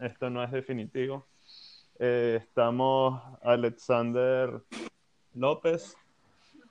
[0.00, 1.26] esto no es definitivo.
[1.98, 4.62] Eh, estamos Alexander
[5.34, 5.94] López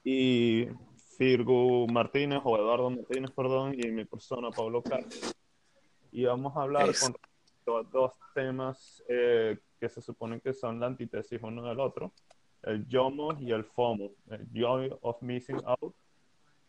[0.04, 0.68] y
[1.18, 5.32] Firgu Martínez, o Eduardo Martínez, perdón, y mi persona, Pablo Cárcel.
[6.12, 7.16] Y vamos a hablar con
[7.92, 12.14] dos temas eh, que se supone que son la antítesis uno del otro,
[12.64, 15.96] el YOMO y el FOMO, el Joy of Missing Out,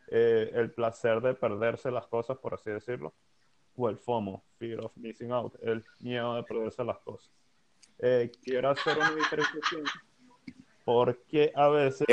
[0.08, 3.14] eh, el placer de perderse las cosas, por así decirlo,
[3.80, 7.30] o el FOMO, Fear of Missing Out, el miedo de perderse las cosas.
[7.98, 9.84] Eh, quiero hacer una diferenciación
[10.84, 12.06] porque a veces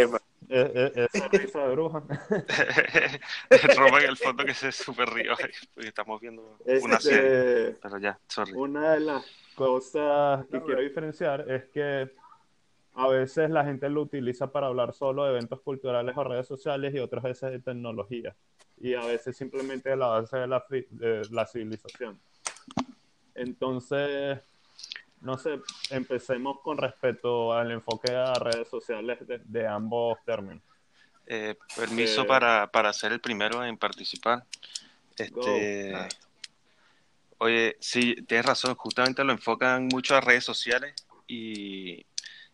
[0.49, 2.03] esa risa de bruja.
[3.77, 5.33] Roma en el fondo que se super río
[5.77, 7.77] estamos viendo una Este, serie.
[7.81, 8.53] Pero ya, sorry.
[8.53, 9.25] Una de las
[9.55, 12.11] cosas que quiero diferenciar es que
[12.93, 16.93] a veces la gente lo utiliza para hablar solo de eventos culturales o redes sociales
[16.95, 18.35] y otras veces de tecnología.
[18.79, 22.19] Y a veces simplemente de la base de la, de la civilización.
[23.33, 24.39] Entonces,
[25.21, 25.59] no sé,
[25.89, 30.63] empecemos con respecto al enfoque a redes sociales de, de ambos términos.
[31.25, 34.45] Eh, permiso Eh, para, para ser el primero en participar.
[35.17, 36.07] Este, Go.
[37.39, 40.93] oye, sí, tienes razón, justamente lo enfocan mucho a redes sociales
[41.27, 42.05] y,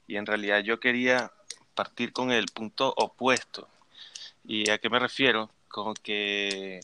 [0.08, 1.32] y en realidad yo quería
[1.76, 3.68] partir con el punto opuesto.
[4.46, 5.50] ¿Y a qué me refiero?
[5.74, 6.82] Con que,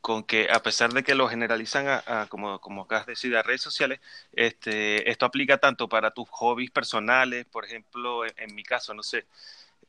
[0.00, 3.60] con que a pesar de que lo generalizan a, como, como acabas de a redes
[3.60, 4.00] sociales,
[4.32, 9.26] este, esto aplica tanto para tus hobbies personales, por ejemplo, en, mi caso, no sé,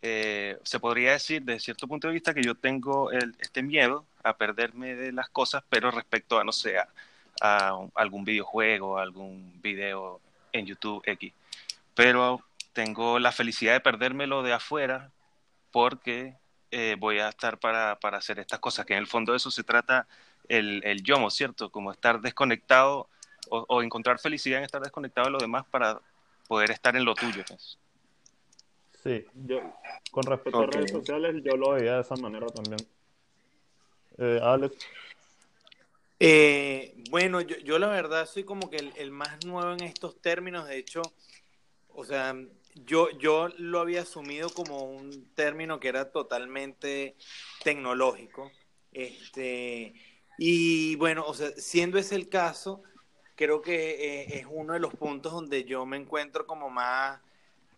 [0.02, 4.36] eh, se podría decir desde cierto punto de vista que yo tengo este miedo a
[4.36, 10.20] perderme de las cosas, pero respecto a, no sé, a, algún videojuego, algún video
[10.52, 11.32] en YouTube X.
[11.96, 12.42] Pero
[12.74, 15.12] tengo la felicidad de perdérmelo de afuera
[15.72, 16.36] porque
[16.74, 19.52] eh, voy a estar para, para hacer estas cosas, que en el fondo de eso
[19.52, 20.08] se trata
[20.50, 21.70] el, el yomo, ¿cierto?
[21.70, 23.08] Como estar desconectado
[23.50, 26.00] o, o encontrar felicidad en estar desconectado de lo demás para
[26.48, 27.44] poder estar en lo tuyo.
[27.48, 27.78] pues.
[29.04, 29.62] Sí, yo,
[30.12, 30.68] con respecto Ok.
[30.68, 32.80] a redes sociales, yo lo veía de esa manera también.
[34.18, 34.76] Eh, Alex,
[36.20, 40.22] Eh, bueno, yo, yo la verdad soy como que el, el más nuevo en estos
[40.22, 40.68] términos.
[40.68, 41.02] De hecho,
[41.90, 42.34] o sea,
[42.76, 47.16] yo, yo lo había asumido como un término que era totalmente
[47.64, 48.52] tecnológico.
[48.92, 49.94] Este,
[50.38, 52.84] y bueno, o sea, siendo ese el caso,
[53.36, 57.20] creo que eh, es uno de los puntos donde yo me encuentro como más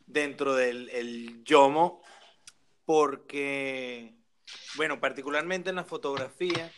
[0.08, 2.02] dentro del el yomo,
[2.86, 4.14] porque,
[4.76, 6.72] bueno, particularmente en la fotografía,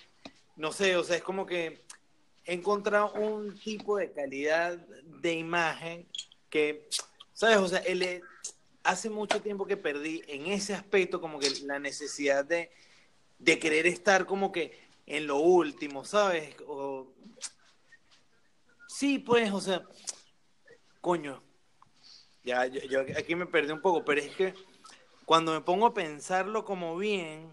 [0.55, 1.83] no sé, o sea, es como que
[2.45, 6.07] he encontrado un tipo de calidad de imagen
[6.49, 6.87] que,
[7.37, 7.57] ¿sabes?
[7.57, 8.23] O sea, el-
[8.83, 12.71] hace mucho tiempo que perdí en ese aspecto como que la necesidad de,
[13.37, 16.55] de querer estar como que en lo último, ¿sabes?
[18.87, 19.83] Sí, pues, o sea,
[20.99, 21.43] coño,
[22.43, 24.55] ya, yo, yo aquí me perdí un poco, pero es que
[25.25, 27.51] cuando me pongo a pensarlo como bien,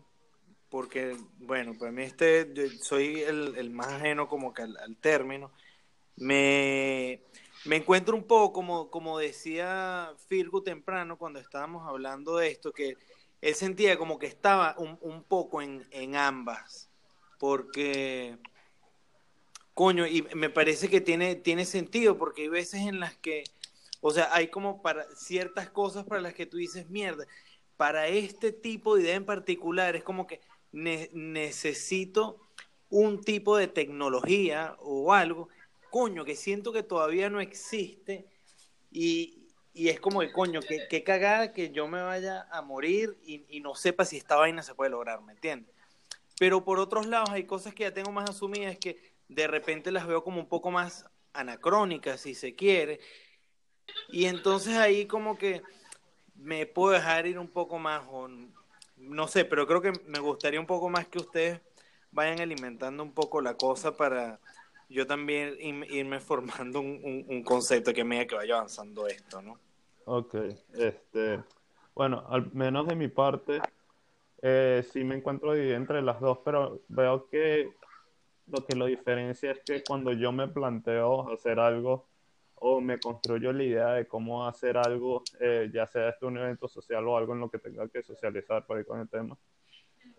[0.71, 5.51] porque, bueno, para mí este, soy el, el más ajeno como que al término,
[6.17, 7.21] me,
[7.67, 12.97] me encuentro un poco como, como decía Firgu temprano cuando estábamos hablando de esto, que
[13.41, 16.91] él sentía como que estaba un, un poco en, en ambas,
[17.39, 18.39] porque,
[19.75, 23.45] coño, y me parece que tiene, tiene sentido, porque hay veces en las que,
[24.01, 27.27] o sea, hay como para ciertas cosas para las que tú dices, mierda,
[27.77, 30.41] para este tipo de idea en particular es como que
[30.73, 32.41] ne- necesito
[32.89, 35.49] un tipo de tecnología o algo,
[35.95, 38.27] coño, que siento que todavía no existe
[38.91, 43.17] y, y es como de coño, que, que cagada que yo me vaya a morir
[43.25, 45.73] y, y no sepa si esta vaina se puede lograr, ¿me entiendes?
[46.37, 50.09] Pero por otros lados hay cosas que ya tengo más asumidas que de repente las
[50.09, 52.99] veo como un poco más anacrónicas, si se quiere.
[54.09, 55.63] Y entonces ahí como que
[56.35, 58.29] me puedo dejar ir un poco más, o
[58.97, 61.61] no sé, pero creo que me gustaría un poco más que ustedes
[62.11, 64.41] vayan alimentando un poco la cosa para
[64.89, 69.43] yo también ir- irme formando un, un- concepto que a medida que vaya avanzando esto,
[69.43, 69.59] ¿no?
[70.07, 70.35] ok,
[70.75, 71.43] este,
[71.95, 73.61] bueno, al menos de mi parte,
[74.43, 77.71] eh, sí me encuentro dividido entre las dos, pero veo que
[78.47, 82.07] lo que lo diferencia es que cuando yo me planteo hacer algo
[82.57, 86.69] o me construyo la idea de cómo hacer algo, eh, ya sea este un evento
[86.69, 89.37] social o algo en lo que tenga que socializar por ahí con el tema,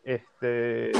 [0.03, 0.91] este,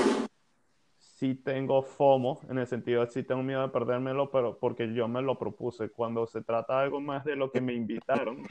[1.16, 5.08] sí tengo FOMO, en el sentido de sí tengo miedo de perdérmelo, pero porque yo
[5.08, 5.90] me lo propuse.
[5.90, 8.44] Cuando se trata de algo más de lo que me invitaron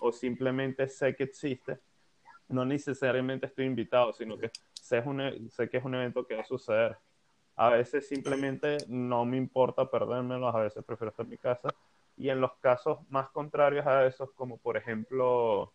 [0.00, 1.78] o simplemente sé que existe,
[2.48, 6.34] no necesariamente estoy invitado, sino que sé, un e- sé que es un evento que
[6.34, 6.96] va a suceder.
[7.54, 11.68] A veces simplemente no me importa perdérmelos, a veces prefiero estar en mi casa.
[12.16, 15.72] Y en los casos más contrarios a esos, como por ejemplo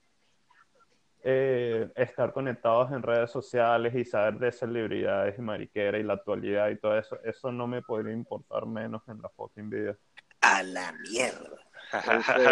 [1.23, 6.69] eh, estar conectados en redes sociales y saber de celebridades y mariquera y la actualidad
[6.69, 9.95] y todo eso, eso no me podría importar menos en la fucking vida.
[10.41, 11.49] A la mierda.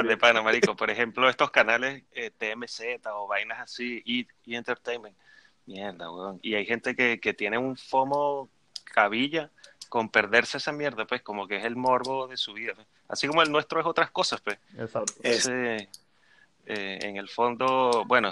[0.08, 0.76] de pana, marico.
[0.76, 5.18] Por ejemplo, estos canales eh, TMZ o vainas así, y, y Entertainment.
[5.66, 6.40] Mierda, weón.
[6.42, 8.50] Y hay gente que, que tiene un FOMO
[8.86, 9.50] cabilla
[9.90, 12.74] con perderse esa mierda, pues, como que es el morbo de su vida.
[12.76, 12.88] pues.
[13.10, 14.58] Así como el nuestro es otras cosas, pues.
[14.78, 15.14] Exacto.
[15.24, 15.90] Es- Entonces,
[16.68, 18.32] eh, en el fondo, bueno,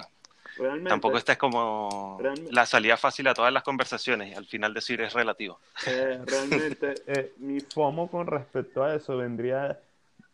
[0.56, 4.36] Realmente, tampoco esta es como realmente- la salida fácil a todas las conversaciones.
[4.36, 5.58] Al final decir es relativo.
[5.86, 9.80] eh, realmente eh, mi FOMO con respecto a eso vendría,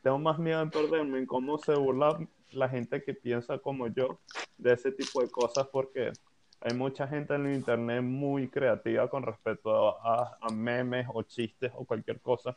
[0.03, 2.19] tengo más miedo en perderme en cómo se burla
[2.53, 4.19] la gente que piensa como yo
[4.57, 6.13] de ese tipo de cosas porque
[6.61, 11.71] hay mucha gente en el internet muy creativa con respecto a, a memes o chistes
[11.75, 12.57] o cualquier cosa.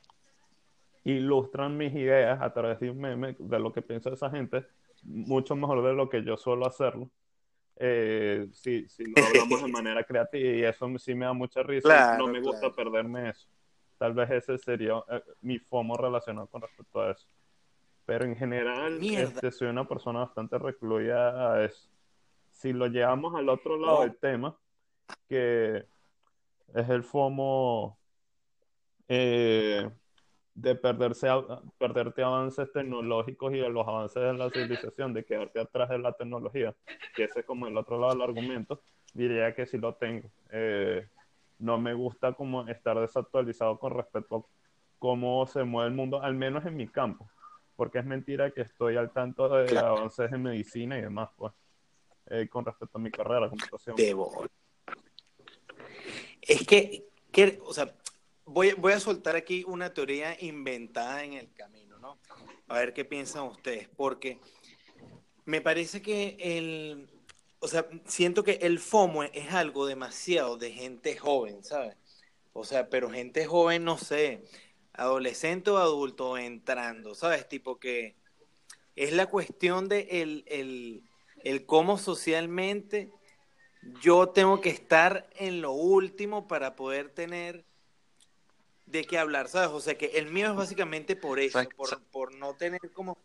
[1.04, 4.66] Ilustran mis ideas a través de un meme de lo que piensa esa gente,
[5.04, 7.10] mucho mejor de lo que yo suelo hacerlo.
[7.82, 11.88] Eh, si, si lo hablamos de manera creativa y eso sí me da mucha risa,
[11.88, 12.76] Claro, no me gusta claro.
[12.76, 13.48] perderme eso.
[13.98, 17.28] Tal vez ese sería eh, mi FOMO relacionado con respecto a eso.
[18.06, 21.90] Pero en general, este, soy una persona bastante recluida a eso.
[22.52, 24.02] Si lo llevamos al otro lado Oh.
[24.04, 24.58] del tema,
[25.28, 25.86] que
[26.74, 27.98] es el FOMO
[29.08, 29.90] eh,
[30.62, 35.60] de perderse a- perderte avances tecnológicos y de los avances de la civilización, de quedarte
[35.62, 36.76] atrás de la tecnología,
[37.16, 38.82] que ese es como el otro lado del argumento,
[39.14, 40.30] diría que sí lo tengo.
[40.52, 41.08] Eh,
[41.60, 44.44] no me gusta como estar desactualizado con respecto a
[44.98, 47.30] cómo se mueve el mundo, al menos en mi campo,
[47.78, 49.98] porque es mentira que estoy al tanto de Claro.
[49.98, 51.54] avances en medicina y demás, pues,
[52.28, 53.96] eh, con respecto a mi carrera, computación.
[53.96, 54.50] De bola.
[56.42, 57.94] Es que, que, o sea,
[58.50, 62.20] voy, voy a soltar aquí una teoría inventada en el camino, ¿no?
[62.68, 64.40] A ver qué piensan ustedes, porque
[65.46, 67.10] me parece que el,
[67.60, 71.96] o sea, siento que el FOMO es algo demasiado de gente joven, ¿sabes?
[72.54, 74.44] O sea, pero gente joven, no sé,
[74.94, 77.48] adolescente o adulto entrando, ¿sabes?
[77.48, 78.16] Tipo que
[78.96, 81.04] es la cuestión de el, el,
[81.44, 83.12] el cómo socialmente
[84.02, 87.66] yo tengo que estar en lo último para poder tener
[88.90, 89.70] de qué hablar, ¿sabes?
[89.70, 93.18] O sea que el mío es básicamente por eso, ¿Sabes- por, por no tener como,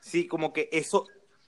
[0.00, 1.06] sí, como que eso,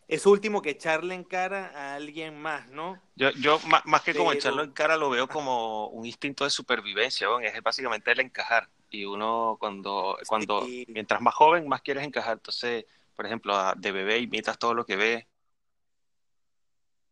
[0.08, 3.00] eso último que echarle en cara a alguien más, ¿no?
[3.16, 6.50] Yo, yo ma- más, que como echarlo en cara, lo veo como un instinto de
[6.50, 7.44] supervivencia, weón.
[7.44, 8.68] es básicamente el encajar.
[8.90, 10.84] Y uno cuando, cuando Sí.
[10.88, 12.34] mientras más joven, más quieres encajar.
[12.34, 12.84] Entonces,
[13.16, 15.24] por ejemplo, de bebé imitas todo lo que ves,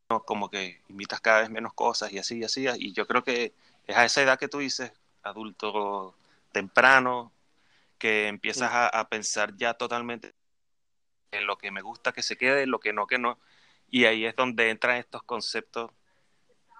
[0.08, 0.22] ¿no?
[0.24, 2.66] como que imitas cada vez menos cosas y así, y así.
[2.78, 3.52] Y yo creo que
[3.86, 6.14] es a esa edad que tú dices, adulto
[6.52, 7.32] temprano,
[7.98, 8.76] que empiezas Sí.
[8.76, 10.34] a, a pensar ya totalmente
[11.30, 13.38] en lo que me gusta que se quede, en lo que no, que no.
[13.90, 15.90] Y ahí es donde entran estos conceptos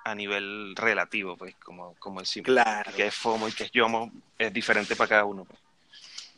[0.05, 2.47] a nivel relativo, pues, como, como decimos.
[2.47, 2.93] Claro.
[2.95, 5.45] Que es FOMO y que es YOMO es diferente para cada uno.
[5.45, 5.59] pues.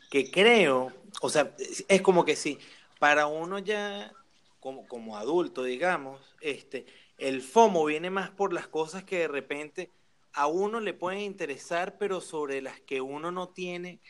[0.09, 1.51] que creo, o sea,
[1.87, 2.59] es como que sí,
[2.99, 4.13] para uno ya
[4.59, 6.85] como, como adulto, digamos, este,
[7.17, 9.89] el FOMO viene más por las cosas que de repente
[10.35, 14.01] a uno le pueden interesar, pero sobre las que uno no tiene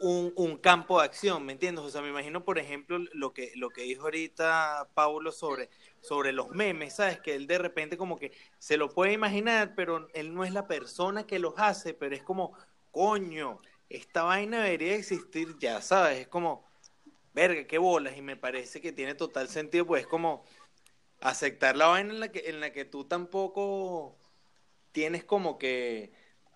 [0.00, 1.84] un, un campo de acción, ¿me entiendes?
[1.84, 6.32] O sea, me imagino, por ejemplo, lo que, lo que dijo ahorita Paulo sobre, sobre
[6.32, 7.20] los memes, ¿sabes?
[7.20, 10.66] Que él de repente como que se lo puede imaginar, pero él no es la
[10.66, 12.52] persona que los hace, pero es como,
[12.90, 16.20] coño, esta vaina debería existir ya, ¿sabes?
[16.20, 16.64] Es como,
[17.32, 20.44] verga, qué bolas, y me parece que tiene total sentido, pues es como
[21.20, 24.18] aceptar la vaina en la que, en la que tú tampoco
[24.96, 26.10] tienes como que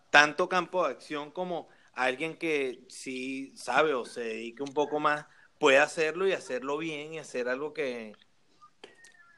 [0.08, 5.26] tanto campo de acción como alguien que sí sabe o se dedique un poco más,
[5.58, 8.14] puede hacerlo y hacerlo bien y hacer algo que,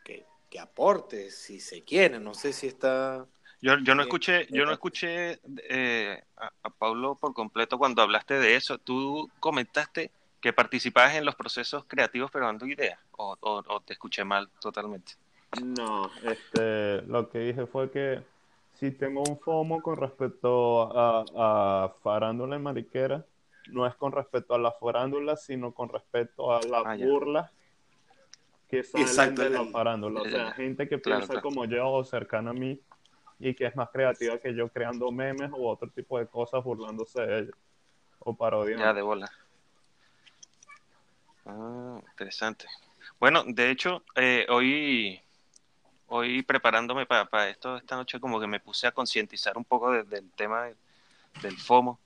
[0.04, 2.21] que, que aporte, si se quiere.
[2.21, 3.26] No sé si está...
[3.61, 8.35] Yo, yo no escuché, yo no escuché eh, a, a Paulo por completo cuando hablaste
[8.38, 8.78] de eso.
[8.78, 13.94] Tú comentaste que participabas en los procesos creativos pero dando ideas, o, o- o te
[13.94, 15.14] escuché mal totalmente.
[15.64, 18.23] No, este, lo que dije fue que
[18.82, 23.24] si tengo un FOMO con respecto a, a farándula y mariquera,
[23.68, 27.06] no es con respecto a la farándula, sino con respecto a las Ah, ya.
[27.06, 27.50] burlas
[28.68, 30.22] que salen Exacto, de la farándula.
[30.22, 31.42] O sea, el- gente que claro, piensa claro.
[31.42, 32.80] como yo o cercana a mí
[33.38, 37.22] y que es más creativa que yo creando memes u otro tipo de cosas burlándose
[37.22, 37.56] de ellos
[38.18, 38.84] o parodiando.
[38.84, 39.30] Ya, de bola.
[41.46, 42.66] Ah, interesante.
[43.20, 45.20] Bueno, de hecho, eh, hoy,
[46.12, 50.04] hoy preparándome para esto esta noche, como que me puse a concientizar un poco de-
[50.04, 50.76] del tema de,
[51.42, 51.99] del FOMO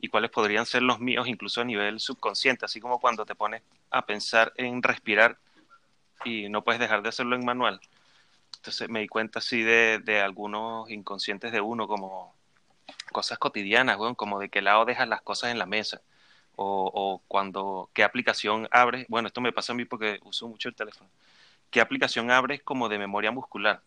[0.00, 3.62] y cuáles podrían ser los míos, incluso a nivel subconsciente, así como cuando te pones
[3.90, 5.38] a pensar en respirar
[6.24, 7.80] y no puedes dejar de hacerlo en manual.
[8.56, 12.34] Entonces me di cuenta así de, de algunos inconscientes de uno, como
[13.12, 16.00] cosas cotidianas, bueno, como de qué lado dejas las cosas en la mesa.
[16.54, 20.68] O, o, cuando, qué aplicación abres, bueno, esto me pasa a mí porque uso mucho
[20.68, 21.08] el teléfono,
[21.72, 23.82] qué aplicación abres como de memoria muscular.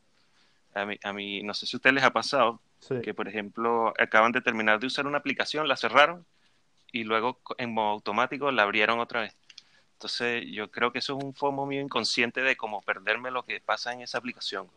[0.74, 3.02] A mí, a mí no sé si a ustedes les ha pasado, Sí.
[3.02, 6.24] Que, por ejemplo, acaban de terminar de usar una aplicación, la cerraron
[6.92, 9.36] y luego en modo automático la abrieron otra vez.
[9.94, 13.60] Entonces, yo creo que eso es un FOMO mío inconsciente de cómo perderme lo que
[13.60, 14.68] pasa en esa aplicación.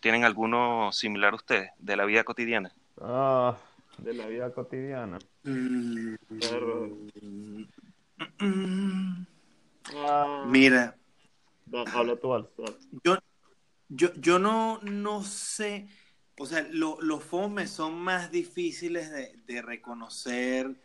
[0.00, 2.72] ¿Tienen alguno similar a ustedes de la vida cotidiana?
[3.00, 3.56] Ah,
[3.98, 5.18] de la vida cotidiana.
[5.44, 6.16] Mm.
[9.94, 10.44] Ah.
[10.48, 10.95] Mira.
[11.92, 12.32] Habla tú,
[13.04, 13.18] Yo,
[13.88, 15.88] yo, yo no, no sé
[16.38, 20.76] o sea, los fomes son más difíciles de, reconocer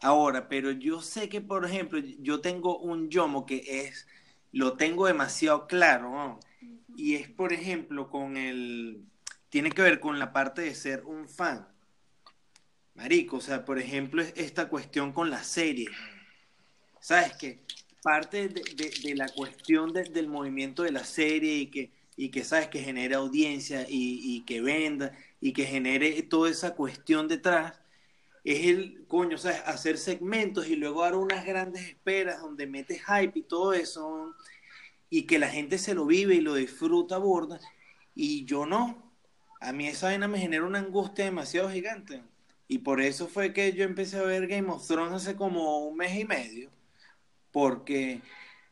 [0.00, 4.08] ahora, pero yo sé que, por ejemplo, yo tengo un yomo que es,
[4.52, 6.40] lo tengo demasiado claro, ¿no?
[6.96, 9.04] y es, por ejemplo, con el,
[9.50, 11.68] tiene que ver con la parte de ser un fan.
[12.94, 15.88] Marico, o sea, por ejemplo, esta cuestión con la serie.
[17.00, 17.60] ¿Sabes qué?
[18.04, 22.80] Parte de, la cuestión del movimiento de la serie y que y que sabes que
[22.80, 27.80] genere audiencia y, que venda y que genere toda esa cuestión detrás,
[28.44, 29.62] es el, coño, ¿sabes?
[29.66, 34.34] Hacer segmentos y luego dar unas grandes esperas donde metes hype y todo eso
[35.10, 37.60] y que la gente se lo vive y lo disfruta borda
[38.14, 39.12] y yo no.
[39.60, 42.22] A mí esa vaina me genera una angustia demasiado gigante.
[42.68, 45.96] Y por eso fue que yo empecé a ver Game of Thrones hace como un
[45.96, 46.70] mes y medio.
[47.54, 48.20] Porque,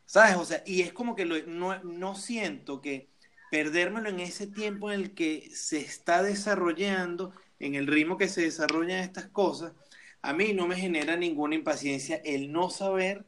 [0.06, 0.34] ¿sabes?
[0.36, 3.08] O sea, y es como que no, no siento que
[3.52, 8.42] perdérmelo en ese tiempo en el que se está desarrollando, en el ritmo que se
[8.42, 9.72] desarrollan estas cosas,
[10.20, 13.24] a mí no me genera ninguna impaciencia el no saber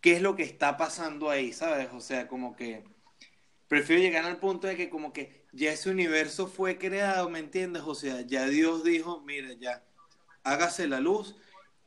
[0.00, 1.88] qué es lo que está pasando ahí, ¿sabes?
[1.92, 2.84] O sea, como que
[3.66, 7.82] prefiero llegar al punto de que como que ya ese universo fue creado, ¿me entiendes?
[7.84, 9.82] O sea, ya Dios dijo, mira, ya,
[10.44, 11.34] hágase la luz,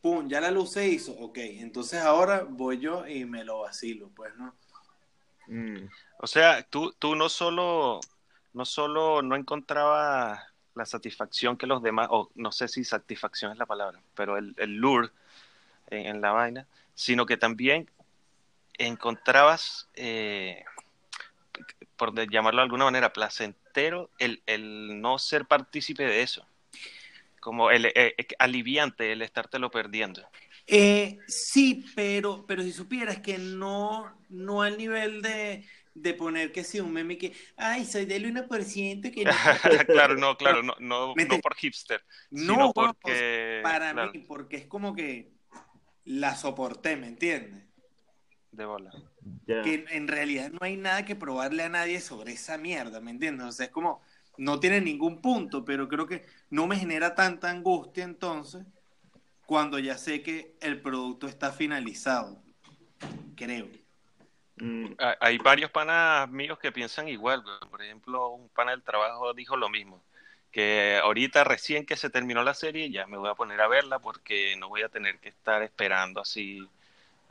[0.02, 4.10] pum, ya la luz se hizo, ok, entonces ahora voy yo y me lo vacilo,
[4.16, 4.54] pues, ¿no?
[5.48, 5.90] Mm.
[6.20, 8.00] O sea, tú, tú no solo
[8.54, 10.42] no solo no encontrabas
[10.76, 14.56] la satisfacción que los demás, o no sé si satisfacción es la palabra, pero el,
[14.58, 15.10] el lure
[15.88, 17.90] en, la vaina, sino que también
[18.78, 20.64] encontrabas, eh,
[21.98, 26.46] por llamarlo de alguna manera, placentero el, el no ser partícipe de eso,
[27.40, 30.22] como el, eh, aliviante el estártelo perdiendo.
[30.68, 35.66] Eh, sí, pero, pero si supieras que no, no al nivel de,
[35.96, 39.32] de poner que sí, un meme que, ay, soy del 1% que no...
[39.88, 42.04] claro, no, claro, no, no, no por hipster.
[42.30, 43.62] No, porque...
[43.64, 45.32] para mí, porque es como que
[46.06, 47.64] la soporté, ¿me entiendes?
[48.52, 48.92] De bola.
[49.46, 53.48] Que en realidad no hay nada que probarle a nadie sobre esa mierda, ¿me entiendes?
[53.48, 54.02] O sea, es como,
[54.40, 58.66] no tiene ningún punto, pero creo que no me genera tanta angustia entonces
[59.46, 62.42] cuando ya sé que el producto está finalizado.
[63.36, 63.68] Creo.
[64.56, 67.44] Mm, hay varios panas míos que piensan igual.
[67.70, 70.02] Por ejemplo, un pana del trabajo dijo lo mismo.
[70.52, 74.00] Que ahorita recién que se terminó la serie ya me voy a poner a verla
[74.00, 76.66] porque no voy a tener que estar esperando así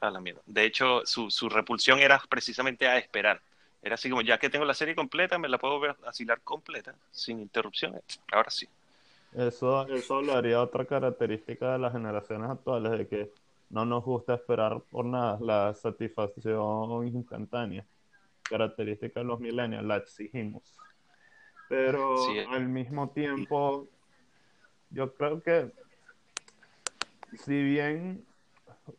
[0.00, 0.42] a la mierda.
[0.44, 3.40] De hecho, su, su repulsión era precisamente a esperar.
[3.82, 6.94] Era así como, ya que tengo la serie completa, me la puedo ver asilar completa,
[7.10, 8.02] sin interrupciones.
[8.32, 8.68] Ahora sí.
[9.34, 13.32] Eso, eso hablaría otra característica de las generaciones actuales, de que
[13.70, 17.84] no nos gusta esperar por nada, la satisfacción instantánea.
[18.42, 20.76] Característica de los millennials, la exigimos.
[21.68, 22.16] Pero
[22.50, 23.86] al mismo tiempo,
[24.90, 25.70] yo creo que
[27.36, 28.24] si bien,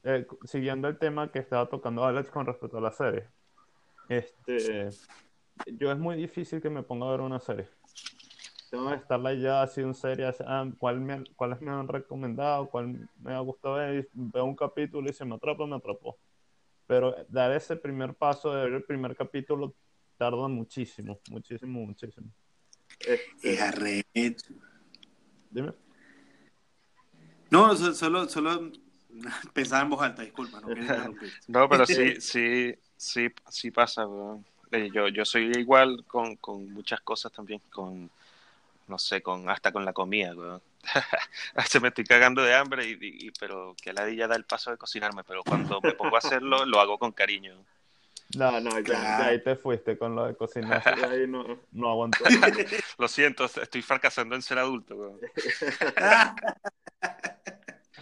[0.03, 3.27] eh, siguiendo el tema que estaba tocando Alex con respecto a la serie,
[4.09, 4.89] este,
[5.67, 7.67] yo es muy difícil que me ponga a ver una serie
[8.69, 13.09] tengo que estarla ya así en serie, ah, ¿cuál me, cuáles me han recomendado, cuál
[13.19, 16.17] me ha gustado ver, veo un capítulo y se me atrapa, me atrapó.
[16.85, 19.75] Pero dar ese primer paso de ver el primer capítulo
[20.17, 22.27] tarda muchísimo, muchísimo, muchísimo.
[22.99, 24.05] Este...
[25.49, 25.73] Dime.
[27.49, 28.71] No, solo, solo
[29.53, 30.61] pensaba en voz alta, disculpa.
[30.61, 30.67] No,
[31.47, 34.05] no pero sí, sí, sí, sí pasa.
[34.71, 38.11] Eh, yo, yo soy igual con, con muchas cosas también, con
[38.87, 40.33] no sé, con hasta con la comida,
[41.69, 44.77] Se me estoy cagando de hambre, y, pero que la ya da el paso de
[44.77, 47.55] cocinarme, pero cuando me pongo a hacerlo, lo hago con cariño.
[48.35, 52.23] No, no, ya, ahí te fuiste con lo de cocinar, ahí no, no aguanto.
[52.97, 55.19] lo siento, estoy fracasando en ser adulto,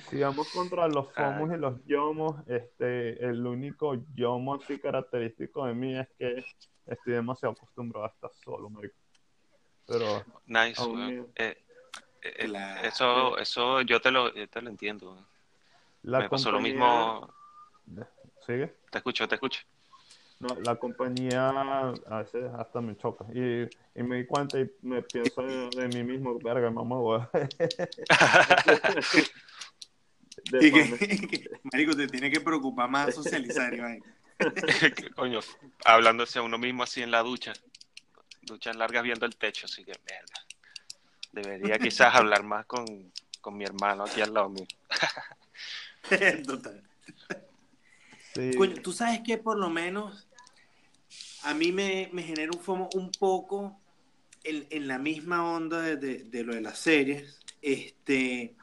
[0.09, 5.73] Si vamos contra los FOMOS y los YOMOS, este, el único YOMO así característico de
[5.73, 6.45] mí es que
[6.85, 8.95] estoy demasiado acostumbrado a estar solo, marico.
[9.85, 11.27] Pero Nice, weón.
[11.35, 11.57] Eh,
[12.21, 15.17] eh, La- eso, eso yo te lo, yo te lo entiendo.
[16.03, 17.29] la Me pasó lo mismo.
[18.45, 18.77] ¿Sigue?
[18.89, 19.61] Te escucho, te escucho.
[20.39, 23.25] No, la compañía a veces hasta me choca.
[23.33, 23.63] Y,
[23.95, 27.27] y me di cuenta y me pienso de, de mí mismo, verga, mamá,
[30.61, 33.99] Y que- marico, te tiene que preocupar más socializar, Iván.
[35.15, 35.39] Coño,
[35.85, 37.53] hablándose a uno mismo así en la ducha.
[38.43, 40.45] Duchas largas viendo el techo, así que mierda.
[41.31, 42.85] Debería quizás hablar más con,
[43.41, 44.65] con mi hermano aquí al lado mío.
[46.45, 46.81] Total.
[48.33, 48.51] Sí.
[48.55, 50.27] Coño, tú sabes que por lo menos
[51.43, 53.79] a mí me, me genera un FOMO un poco
[54.43, 57.39] en, en la misma onda de, de- de lo de las series.
[57.61, 58.55] Este,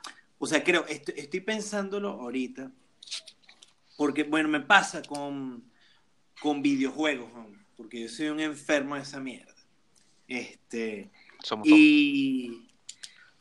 [0.45, 2.71] o sea, creo, est- estoy pensándolo ahorita,
[3.97, 5.65] porque bueno, me pasa con,
[6.43, 9.55] con videojuegos, hombre, porque yo soy un enfermo de esa mierda.
[10.29, 11.11] Este,
[11.43, 12.69] Somos y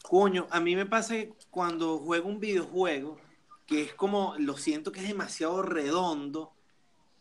[0.01, 3.19] coño, a mí me pasa que cuando juego un videojuego,
[3.67, 6.53] que es como, lo siento que es demasiado redondo,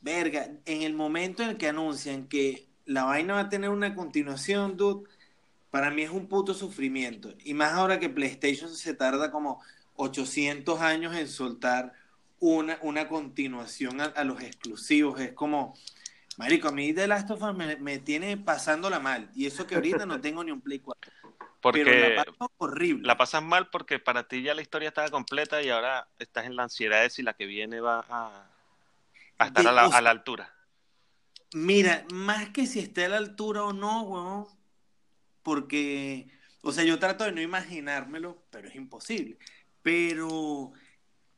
[0.01, 3.95] verga, en el momento en el que anuncian que la vaina va a tener una
[3.97, 5.09] continuación, dude,
[5.73, 7.35] para mí es un puto sufrimiento.
[7.45, 9.61] Y más ahora que PlayStation se tarda como
[9.97, 11.93] 800 años en soltar
[12.39, 15.19] una, una continuación a, a los exclusivos.
[15.21, 15.75] Es como,
[16.37, 19.31] marico, a mí The Last of Us me, me tiene pasándola mal.
[19.35, 21.11] Y eso que ahorita no tengo ni un Play 4.
[21.61, 23.07] Porque pero la paso horrible.
[23.07, 26.57] la pasas mal porque para ti ya la historia estaba completa y ahora estás en
[26.57, 28.47] la ansiedad de si la que viene va a,
[29.39, 30.53] a estar De- a la, o sea- a la altura.
[31.55, 34.47] Mira, más que si esté a la altura o no, weón,
[35.43, 36.29] porque,
[36.63, 39.39] o sea, yo trato de no imaginármelo, pero es imposible.
[39.83, 40.73] Pero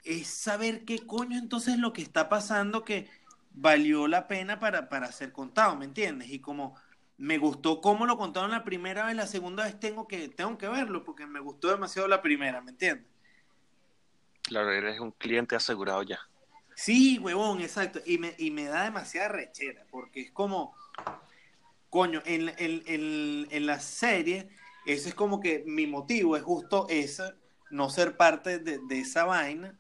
[0.05, 3.09] es saber qué coño entonces lo que está pasando que
[3.53, 6.31] valió la pena para, para ser contado, ¿me entiendes?
[6.31, 6.77] Y como
[7.17, 10.69] me gustó cómo lo contaron la primera vez, la segunda vez tengo que, tengo que
[10.69, 13.07] verlo, porque me gustó demasiado la primera, ¿me entiendes?
[14.43, 16.19] Claro, eres un cliente asegurado ya.
[16.75, 18.01] Sí, huevón, exacto.
[18.05, 20.75] Y me, y me da demasiada rechera, porque es como,
[21.95, 24.49] coño, en, en, en, en la serie,
[24.85, 27.23] ese es como que mi motivo es justo ese,
[27.71, 29.79] no ser parte de, de esa vaina,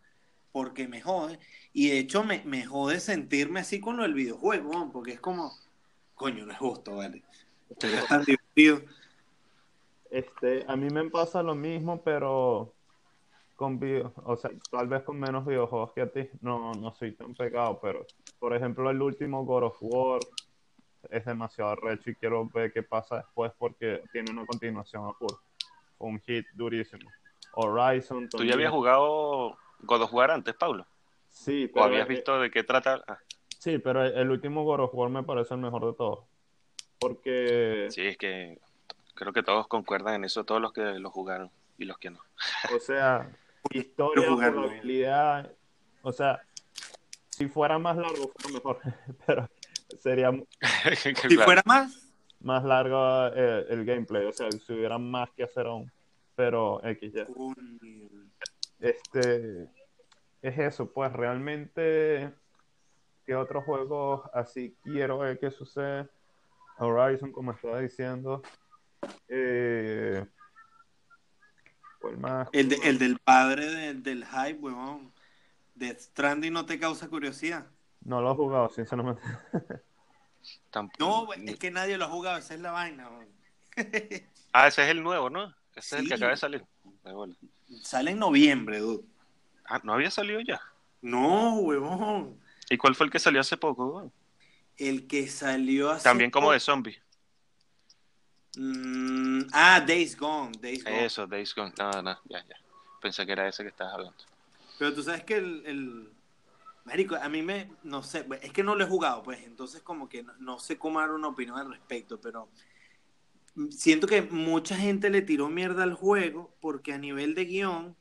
[0.52, 1.40] porque me jode.
[1.72, 5.20] Y de hecho me, me jode sentirme así con lo del videojuego, huevón, porque es
[5.20, 5.50] como,
[6.14, 7.24] coño, no es justo, ¿vale?
[7.80, 8.82] Pero es tan divertido.
[10.08, 12.72] Este, a mí me pasa lo mismo, pero
[13.56, 16.28] con video, o sea, tal vez con menos videojuegos que a ti.
[16.42, 18.06] No, no soy tan pegado, pero
[18.38, 20.20] por ejemplo, el último God of War
[21.10, 25.40] es demasiado recho y quiero ver qué pasa después porque tiene una continuación a puro.
[25.98, 27.10] Un hit durísimo.
[27.52, 30.86] Horizon ¿Tú ya habías jugado God of War antes, Pablo?
[31.28, 33.02] Sí, ¿O pero, habías visto de qué trata?
[33.06, 33.18] Ah,
[33.58, 36.24] sí, pero el, el último God of War me parece el mejor de todos.
[36.98, 38.58] Porque, sí, es que
[39.14, 42.20] creo que todos concuerdan en eso, todos los que lo jugaron y los que no.
[42.74, 43.30] o sea,
[43.70, 45.52] historia, jugabilidad,
[46.02, 46.42] o sea,
[47.30, 48.80] si fuera más largo fuera mejor,
[49.26, 49.48] pero
[50.04, 50.30] sería
[50.96, 51.44] Si Claro.
[51.44, 55.90] fuera más, más largo eh, el gameplay, o sea, si hubiera más que hacer aún.
[56.36, 57.26] Pero X ya.
[58.80, 59.68] Este
[60.42, 62.32] es eso, pues realmente
[63.24, 66.08] ¿qué otros juegos así quiero ver que sucede?
[66.78, 68.42] Horizon, como estaba diciendo.
[69.28, 70.26] Eh,
[72.00, 72.48] ¿cuál más?
[72.52, 75.12] el, de- el del padre de- del hype, huevón.
[75.76, 77.66] Death Stranding no te causa curiosidad.
[78.02, 79.22] No lo he jugado, sinceramente.
[80.98, 83.08] No, es que nadie lo ha jugado, esa es la vaina.
[83.08, 83.28] weón.
[84.52, 85.54] Ah, ese es el nuevo, ¿no?
[85.74, 86.64] Ese es el que acaba de salir.
[87.04, 87.34] De bola.
[87.82, 89.04] Sale en noviembre, dude.
[89.64, 90.60] Ah, ¿no había salido ya?
[91.02, 92.38] No, huevón.
[92.70, 93.86] ¿Y cuál fue el que salió hace poco?
[93.86, 94.12] weón?
[94.76, 97.00] El que salió hace También como de zombie.
[98.56, 101.04] Mm, ah, Days Gone, Days Gone.
[101.04, 101.72] Eso, Days Gone.
[101.78, 102.56] No, no, ya, ya.
[103.00, 104.16] Pensé que era ese que estabas hablando.
[104.78, 106.08] Pero tú sabes que el, el-
[106.84, 107.70] Marico, a mí me...
[107.82, 109.42] No sé, es que no lo he jugado, pues.
[109.44, 112.48] Entonces como que no, no sé cómo dar una opinión al respecto, pero...
[113.70, 117.96] Siento que mucha gente le tiró mierda al juego porque a nivel de guion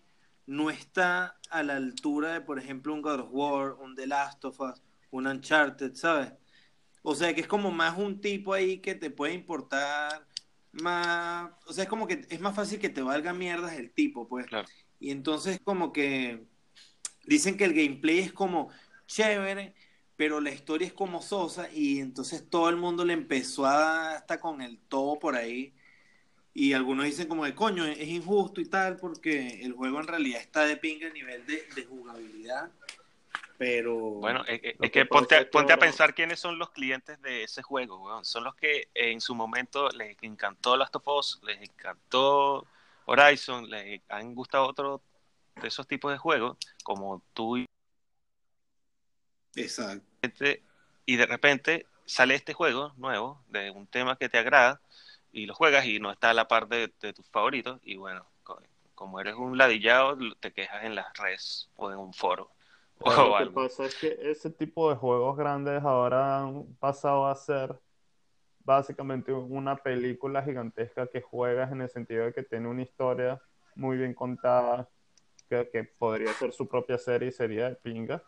[0.47, 4.43] no está a la altura de, por ejemplo, un God of War, un The Last
[4.45, 6.33] of Us, un Uncharted, ¿sabes?
[7.03, 10.25] O sea, que es como más un tipo ahí que te puede importar
[10.71, 11.51] más...
[11.67, 14.47] O sea, es como que es más fácil que te valga mierdas el tipo, pues.
[14.47, 14.67] Claro.
[14.99, 16.47] Y entonces como que
[17.25, 18.69] dicen que el gameplay es como
[19.07, 19.73] chévere,
[20.15, 24.15] pero la historia es como sosa y entonces todo el mundo le empezó a dar
[24.15, 25.73] hasta con el todo por ahí.
[26.53, 30.41] y algunos dicen como de coño, es injusto y tal, porque el juego en realidad
[30.41, 32.71] está de pinga a nivel de, de jugabilidad.
[33.57, 33.95] Pero.
[33.95, 38.25] Bueno, es, que, ponte, a pensar quiénes son los clientes de ese juego, weón.
[38.25, 42.67] Son los que en su momento les encantó Last of Us, les encantó
[43.05, 45.01] Horizon, les han gustado otros
[45.61, 47.65] de esos tipos de juegos, como tú y.
[49.55, 50.05] Exacto.
[51.05, 54.81] Y de repente sale este juego nuevo de un tema que te agrada
[55.31, 58.25] y lo juegas y no está a la par de, tus favoritos y bueno,
[58.95, 62.51] como eres un ladillado, te quejas en las redes o en un foro.
[63.03, 67.79] lo que pasa es que ese tipo de juegos grandes ahora han pasado a ser
[68.63, 73.41] básicamente una película gigantesca que juegas en el sentido de que tiene una historia
[73.75, 74.87] muy bien contada,
[75.49, 78.23] que, que podría ser su propia serie y sería de pinga,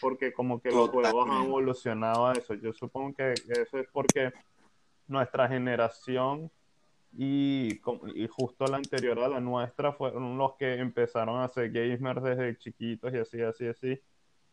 [0.00, 2.54] porque como que los juegos han evolucionado a eso.
[2.54, 4.32] Yo supongo que eso es porque
[5.06, 6.50] nuestra generación
[7.16, 7.80] y,
[8.14, 12.58] y, justo la anterior a la nuestra fueron los que empezaron a ser gamers desde
[12.58, 14.00] chiquitos y así, así, así.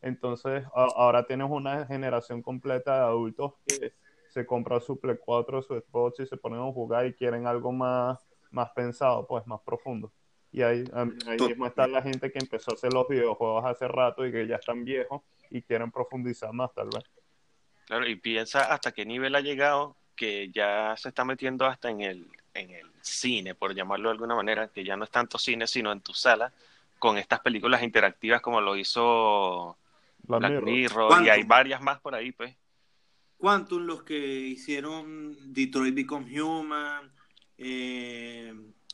[0.01, 3.93] Entonces, ahora tienes una generación completa de adultos que
[4.29, 7.71] se compra su Play 4, su Xbox y se ponen a jugar y quieren algo
[7.71, 10.11] más, más pensado, pues más profundo.
[10.51, 14.25] Y ahí, ahí mismo está la gente que empezó a hacer los videojuegos hace rato
[14.25, 17.03] y que ya están viejos y quieren profundizar más, tal vez.
[17.85, 22.01] Claro, y piensa hasta qué nivel ha llegado que ya se está metiendo hasta en
[22.01, 25.67] el, en el cine, por llamarlo de alguna manera, que ya no es tanto cine,
[25.67, 26.53] sino en tu sala,
[26.99, 29.77] con estas películas interactivas como lo hizo
[30.23, 32.55] Black, Mirror, y hay varias más por ahí, pues.
[33.37, 37.11] Quantum, los que hicieron Detroit Become Human,
[37.57, 38.53] eh,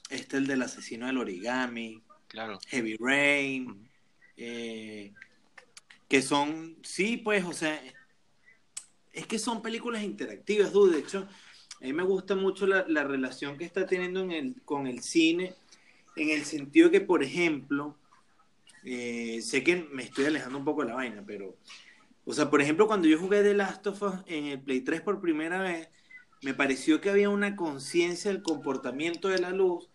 [0.10, 2.60] este el del asesino del origami, claro.
[2.68, 3.90] Heavy Rain,
[4.38, 5.14] eh,
[6.08, 7.82] que son, sí, pues, o sea,
[9.14, 10.94] es que son películas interactivas, dude.
[10.94, 11.28] De hecho,
[11.82, 15.56] a mí me gusta mucho la, relación que está teniendo en el, con el cine,
[16.16, 17.98] en el sentido que, por ejemplo,
[18.84, 21.58] eh, sé que me estoy alejando un poco de la vaina, pero,
[22.26, 25.02] o sea, por ejemplo, cuando yo jugué The Last of Us en el Play 3
[25.02, 25.90] por primera vez,
[26.42, 29.90] me pareció que había una conciencia del comportamiento de la luz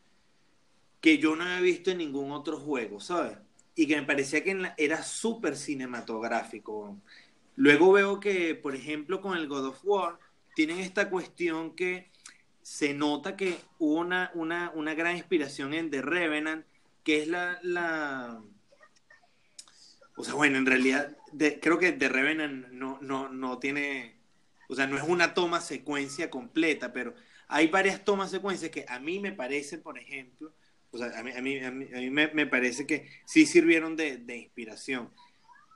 [1.03, 3.37] que yo no había visto en ningún otro juego, ¿sabes?
[3.75, 6.97] Y que me parecía que era súper cinematográfico.
[7.57, 10.19] Luego veo que, por ejemplo, con el God of War,
[10.55, 12.09] tienen esta cuestión que
[12.63, 16.65] se nota que hubo una, una, una gran inspiración en The Revenant,
[17.03, 17.59] que es la...
[17.63, 18.41] la...
[20.15, 21.17] O sea, bueno, en realidad
[21.61, 24.15] creo que The Revenant no, no, no tiene...
[24.69, 27.15] O sea, no es una toma secuencia completa, pero
[27.49, 30.55] hay varias tomas secuencias que a mí me parece, por ejemplo,
[30.93, 34.37] o sea, a mí, a mí, a mí, me, parece que sí sirvieron de, de
[34.37, 35.11] inspiración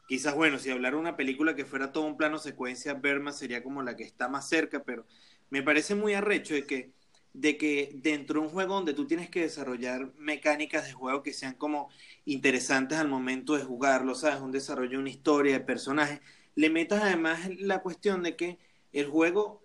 [0.07, 3.83] quizás, bueno, si hablara una película que fuera todo un plano secuencia, Berma sería como
[3.83, 5.07] la que está más cerca, pero
[5.51, 6.93] me parece muy arrecho de que,
[7.33, 11.33] de que dentro de un juego donde tú tienes que desarrollar mecánicas de juego que
[11.33, 11.91] sean como
[12.25, 14.41] interesantes al momento de jugarlo, ¿sabes?
[14.41, 16.21] Un desarrollo, una historia de personajes,
[16.55, 18.59] le metas además la cuestión de que
[18.93, 19.63] el juego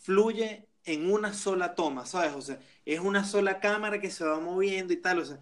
[0.00, 2.32] fluye en una sola toma, ¿sabes?
[2.34, 5.38] O sea, es una sola cámara que se va moviendo y tal, o sea,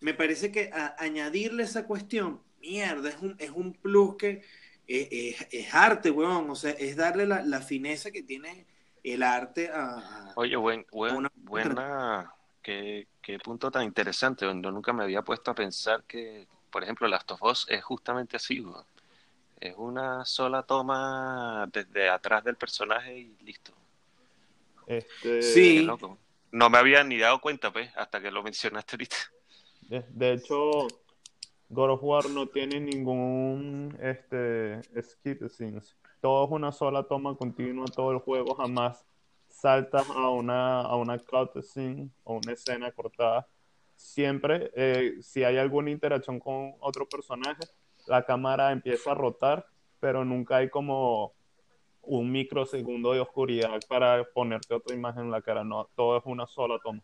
[0.00, 4.42] me parece que añadirle esa cuestión mierda, es un, es un plus que
[4.88, 8.66] eh, es, arte, weón, o sea, es darle la, fineza que tiene
[9.02, 10.32] el arte a...
[10.36, 13.06] Oye, buen, buena, qué,
[13.42, 17.42] punto tan interesante, yo nunca me había puesto a pensar que, por ejemplo, Last of
[17.42, 18.84] Us es justamente así, weón.
[19.60, 23.72] Es una sola toma desde atrás del personaje y listo.
[24.86, 25.42] Este...
[25.42, 25.88] Sí.
[26.50, 29.16] No me había ni dado cuenta, pues, hasta que lo mencionaste ahorita.
[30.10, 30.86] de hecho,
[31.70, 35.96] God of War no tiene ningún este, skip scenes.
[36.20, 39.06] Todo es una sola toma continua, todo el juego jamás
[39.48, 43.48] saltas a una, a una cutscene o una escena cortada.
[43.96, 47.62] Siempre, eh, si hay alguna interacción con otro personaje,
[48.06, 49.66] la cámara empieza a rotar,
[50.00, 51.34] pero nunca hay como
[52.02, 55.64] un microsegundo de oscuridad para ponerte otra imagen en la cara.
[55.64, 57.00] No, todo es una sola toma.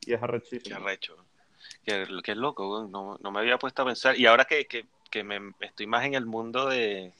[0.00, 0.76] Y es arrechísimo.
[0.76, 1.16] Qué arrecho
[1.84, 4.18] que, que loco, no, no, me había puesto a pensar.
[4.18, 7.12] Y ahora que, que, que me estoy más en el mundo de,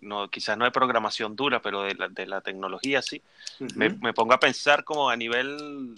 [0.00, 3.22] no, quizás no de programación dura, pero de la, de la tecnología, sí,
[3.74, 5.94] me, me, pongo a pensar como a nivel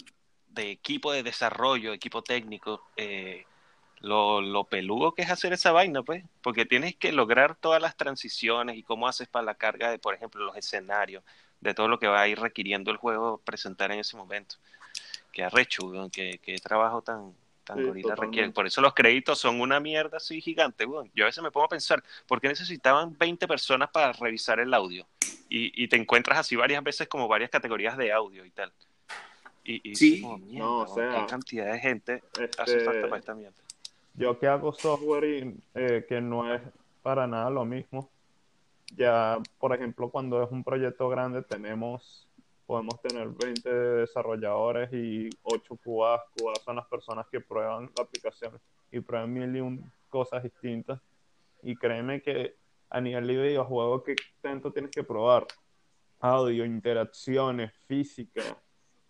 [0.49, 3.45] de equipo de desarrollo, equipo técnico, eh,
[4.01, 7.95] lo, lo, peludo que es hacer esa vaina, pues, porque tienes que lograr todas las
[7.95, 11.23] transiciones y cómo haces para la carga de, por ejemplo, los escenarios,
[11.61, 14.55] de todo lo que va a ir requiriendo el juego presentar en ese momento
[15.31, 17.33] que arrecho, que, que trabajo tan,
[17.63, 18.49] tan gorila requiere.
[18.51, 21.69] Por eso los créditos son una mierda así gigante, Yo a veces me pongo a
[21.69, 25.05] pensar, ¿por qué necesitaban 20 personas para revisar el audio?
[25.49, 28.71] Y, y te encuentras así varias veces como varias categorías de audio y tal.
[29.63, 30.21] Y, y Sí.
[30.21, 32.23] como, mierda, No, o sea, qué cantidad de gente
[32.57, 33.57] hace Este, falta para esta mierda.
[34.19, 36.61] Yo que hago software y, eh, que no es
[37.01, 38.09] para nada lo mismo.
[38.97, 42.27] Ya, por ejemplo, cuando es un proyecto grande, tenemos,
[42.65, 46.21] podemos tener 20 desarrolladores y 8 QAs.
[46.35, 48.59] QAs son las personas que prueban la aplicación
[48.91, 50.99] y prueban mil y un cosas distintas.
[51.63, 52.55] Y créeme que
[52.89, 55.47] a nivel de videojuego, ¿qué tanto tienes que probar?
[56.19, 58.41] Audio, interacciones, física,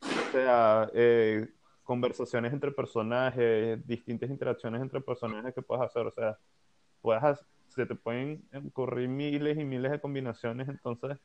[0.01, 1.47] o sea, eh,
[1.89, 6.06] conversaciones entre personajes, distintas interacciones entre personajes que puedes hacer.
[6.06, 6.38] O sea,
[7.02, 11.17] puedes, ha- se te pueden ocurrir miles y miles de combinaciones, entonces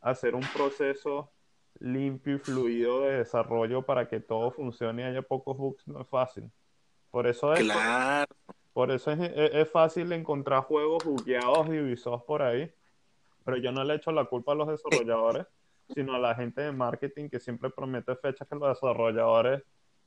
[0.00, 1.30] hacer un proceso
[1.80, 6.08] limpio y fluido de desarrollo para que todo funcione y haya pocos bugs no es
[6.08, 6.50] fácil.
[7.10, 8.24] Por eso es, Claro.
[8.72, 12.72] por eso es, es- es fácil encontrar juegos bugueados y Ubisoft por ahí,
[13.44, 15.46] pero yo no le echo la culpa a los desarrolladores,
[15.94, 19.62] sino a la gente de marketing que siempre promete fechas que los desarrolladores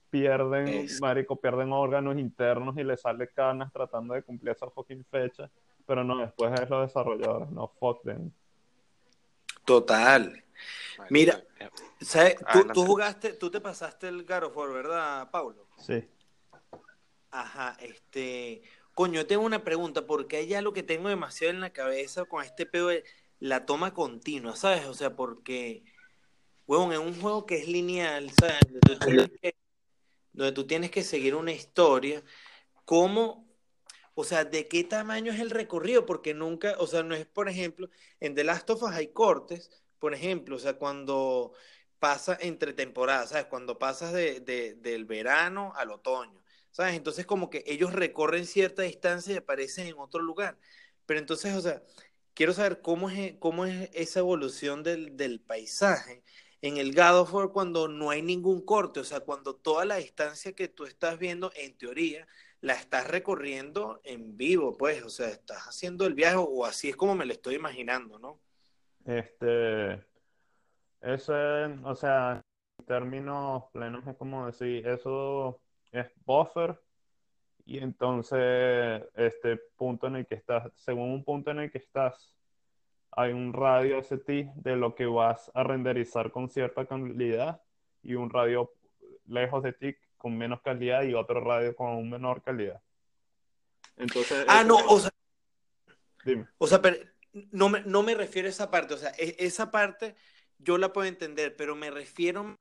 [0.09, 5.05] pierden, Es- marico, pierden órganos internos y les sale canas tratando de cumplir esa fucking
[5.05, 5.49] fecha,
[5.85, 8.31] pero no, después es los desarrolladores, no, fuck them.
[9.65, 10.43] Total.
[11.09, 11.69] Mira, Eh,
[12.01, 12.35] ¿Sabes?
[12.37, 12.73] Tú, Adelante.
[12.73, 15.67] tú jugaste, tú te pasaste el God of War, ¿verdad, Paulo?
[15.77, 16.03] Sí.
[17.29, 18.63] Ajá, este.
[18.95, 22.43] Coño, yo tengo una pregunta, porque hay algo que tengo demasiado en la cabeza con
[22.43, 23.03] este pedo de
[23.41, 24.85] la toma continua, ¿sabes?
[24.85, 25.83] O sea, porque,
[26.67, 28.59] huevón, es un juego que es lineal, ¿sabes?
[28.69, 29.55] Donde tú tienes que,
[30.31, 32.23] donde tú tienes que seguir una historia.
[32.85, 33.47] ¿Cómo,
[34.13, 36.05] o sea, de qué tamaño es el recorrido?
[36.05, 39.71] Porque nunca, o sea, no es, por ejemplo, en The Last of Us hay cortes,
[39.97, 41.53] por ejemplo, o sea, cuando
[41.97, 43.45] pasa entre temporadas, ¿sabes?
[43.45, 46.93] Cuando pasas de, de- del verano al otoño, ¿sabes?
[46.95, 50.59] Entonces como que ellos recorren cierta distancia y aparecen en otro lugar.
[51.07, 51.81] Pero entonces, o sea,
[52.33, 56.23] quiero saber cómo es, cómo es esa evolución del, del paisaje
[56.61, 59.95] en el God of War cuando no hay ningún corte, o sea, cuando toda la
[59.95, 62.27] distancia que tú estás viendo, en teoría,
[62.61, 66.95] la estás recorriendo en vivo, pues, o sea, estás haciendo el viaje o así es
[66.95, 68.39] como me lo estoy imaginando, ¿no?
[69.05, 69.93] Este,
[71.01, 71.33] ese,
[71.83, 72.43] o sea,
[72.77, 75.59] en términos plenos es como decir, eso
[75.91, 76.79] es buffer
[77.65, 82.33] y entonces este punto en el que estás, según un punto en el que estás,
[83.11, 87.61] hay un radio hacia ti de lo que vas a renderizar con cierta calidad
[88.03, 88.71] y un radio
[89.27, 92.81] lejos de ti con menos calidad y otro radio con menor calidad.
[93.97, 95.11] Entonces, Ah, no, o sea,
[96.23, 96.47] dime.
[96.57, 96.97] O sea, pero
[97.51, 100.15] no me, no me refiero a esa parte, o sea, e- esa parte
[100.57, 102.55] yo la puedo entender, pero me refiero a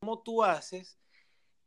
[0.00, 0.98] cómo tú haces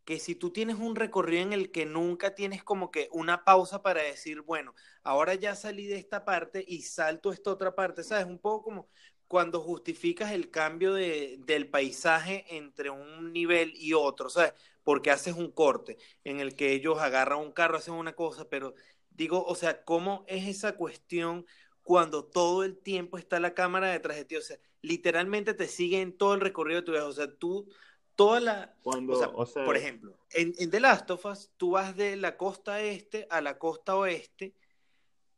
[0.05, 3.81] que si tú tienes un recorrido en el que nunca tienes como que una pausa
[3.83, 8.03] para decir, bueno, ahora ya salí de esta parte y salto a esta otra parte,
[8.03, 8.25] ¿sabes?
[8.25, 8.89] Un poco como
[9.27, 14.53] cuando justificas el cambio de, del paisaje entre un nivel y otro, ¿sabes?
[14.83, 18.73] Porque haces un corte en el que ellos agarran un carro, hacen una cosa, pero
[19.09, 21.45] digo, o sea, ¿cómo es esa cuestión
[21.83, 24.35] cuando todo el tiempo está la cámara detrás de ti?
[24.35, 27.07] O sea, literalmente te sigue en todo el recorrido de tu viaje.
[27.07, 27.69] O sea, tú,
[28.15, 28.76] toda la...
[28.84, 31.95] Cuando, O sea, o sea, por ejemplo, en, en The Last of Us, tú vas
[31.95, 34.54] de la costa este a la costa oeste,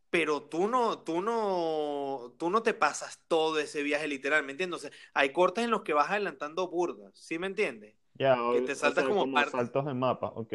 [0.09, 4.77] pero tú no, tú no, tú no te pasas todo ese viaje literal, ¿me entiendes?
[4.77, 7.95] O sea, hay cortes en los que vas adelantando burdas, ¿sí me entiendes?
[8.15, 9.51] Ya, que o- te saltas como parte.
[9.51, 10.53] saltos de mapa, ok.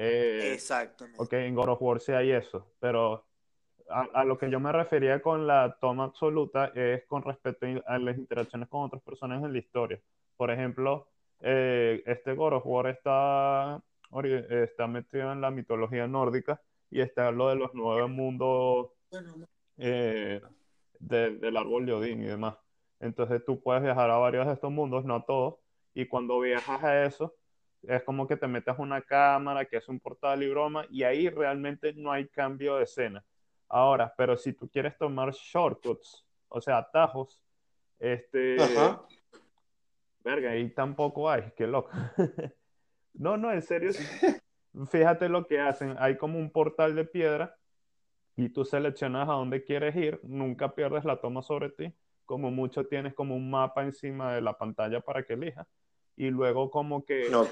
[0.00, 1.22] Eh, Exactamente.
[1.22, 3.26] ok, en God of War sí hay eso, pero
[3.90, 7.98] a, a lo que yo me refería con la toma absoluta es con respecto a
[7.98, 10.00] las interacciones con otras personas en la historia.
[10.36, 11.08] Por ejemplo,
[11.40, 13.80] eh, este God of War está,
[14.50, 18.88] está metido en la mitología nórdica y está lo de los nueve mundos
[19.76, 20.40] eh,
[20.98, 22.56] de- del árbol de Odín y demás.
[23.00, 25.56] Entonces tú puedes viajar a varios de estos mundos, no a todos,
[25.94, 27.34] y cuando viajas a eso,
[27.82, 31.28] es como que te metes una cámara, que es un portal y broma, y ahí
[31.28, 33.24] realmente no hay cambio de escena.
[33.68, 37.40] Ahora, pero si tú quieres tomar shortcuts, o sea, atajos,
[38.00, 39.02] este, Ajá.
[40.28, 41.90] Verga, ahí tampoco hay, qué loco.
[43.14, 43.90] No, no, en serio,
[44.92, 47.56] fíjate lo que hacen, hay como un portal de piedra
[48.36, 51.92] y tú seleccionas a dónde quieres ir, nunca pierdes la toma sobre ti,
[52.26, 55.66] como mucho tienes como un mapa encima de la pantalla para que elijas,
[56.14, 57.42] y luego como que No,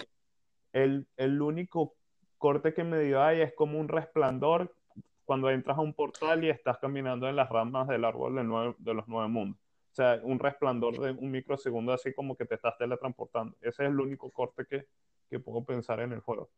[0.73, 1.95] el, el único
[2.39, 4.73] corte que medio hay es como un resplandor
[5.25, 8.77] cuando entras a un portal y estás caminando en las ramas del árbol de, nueve-
[8.79, 9.61] de los nueve mundos.
[9.97, 13.57] O sea, un resplandor de un microsegundo así como que te estás teletransportando.
[13.63, 14.89] Ese es el único corte que,
[15.31, 16.51] que puedo pensar en el juego.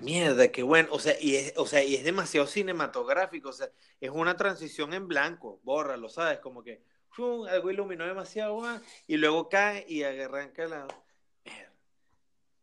[0.00, 0.88] Mierda, qué bueno.
[0.90, 3.50] O sea, y es, o sea, y es demasiado cinematográfico.
[3.50, 3.68] O sea,
[4.00, 5.60] es una transición en blanco.
[5.64, 6.38] Bórralo, ¿sabes?
[6.38, 7.46] Como que ¡fum!
[7.46, 10.88] algo iluminó demasiado ah, y luego cae y arranca la.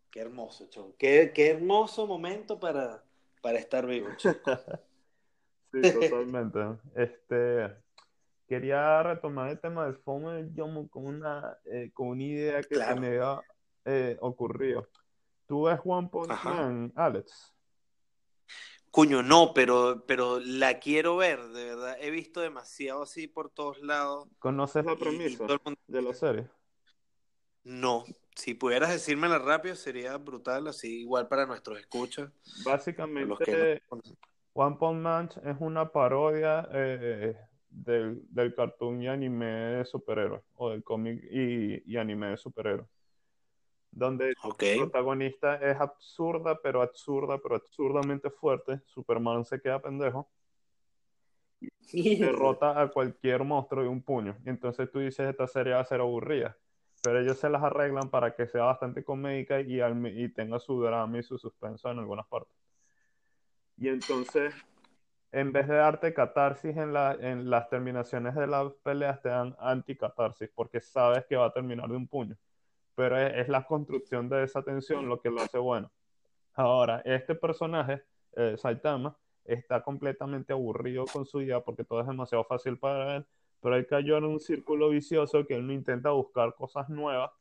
[0.09, 0.95] Qué hermoso, chon.
[0.97, 3.03] Qué, qué hermoso momento para,
[3.43, 4.09] para estar vivo.
[5.73, 6.59] Sí, totalmente.
[6.93, 7.82] Este,
[8.53, 12.75] quería retomar el tema del FOMO del Yomo con una, eh, con una idea que
[12.75, 12.95] Claro.
[12.95, 13.41] se me había
[13.85, 14.87] eh, ocurrido.
[15.47, 16.49] ¿Tú ves One Punch Ajá.
[16.53, 17.53] Man, Alex?
[18.91, 21.97] Cuño, no, pero, pero la quiero ver, de verdad.
[21.99, 24.27] He visto demasiado así por todos lados.
[24.39, 26.47] ¿Conoces la premisa mundo- de la serie?
[27.63, 28.03] No,
[28.35, 32.29] si pudieras decírmela rápido sería brutal, así igual para nuestros escuchas.
[32.29, 34.01] los Básicamente, que no.
[34.53, 37.35] One Punch Man es una parodia eh,
[37.73, 42.87] del, del cartoon y anime de superhéroes, o del cómic y, y anime de superhéroes,
[43.91, 48.81] donde el protagonista es absurda, pero absurda, pero absurdamente fuerte.
[48.85, 50.29] Superman se queda pendejo,
[51.93, 54.37] derrota a cualquier monstruo de un puño.
[54.45, 56.57] Y entonces tú dices, esta serie va a ser aburrida.
[57.03, 61.19] Pero ellos se las arreglan para que sea bastante comédica y, y tenga su drama
[61.19, 62.55] y su suspenso en algunas partes.
[63.77, 64.53] Y entonces,
[65.33, 69.55] en vez de darte catarsis en, la, en las terminaciones de las peleas, te dan
[69.59, 72.37] anticatarsis, porque sabes que va a terminar de un puño.
[72.95, 75.91] Pero es, es la construcción de esa tensión lo que lo hace bueno.
[76.53, 82.43] Ahora, este personaje, eh, Saitama, está completamente aburrido con su vida porque todo es demasiado
[82.45, 83.25] fácil para él,
[83.59, 87.31] pero él cayó en un círculo vicioso que él no intenta buscar cosas nuevas,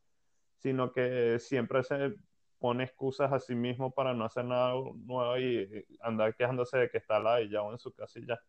[0.56, 2.14] sino que siempre se
[2.62, 6.98] pone excusas a sí mismo para no hacer nada nuevo y andar quejándose de que
[6.98, 8.40] está ladillado en su casa y ya.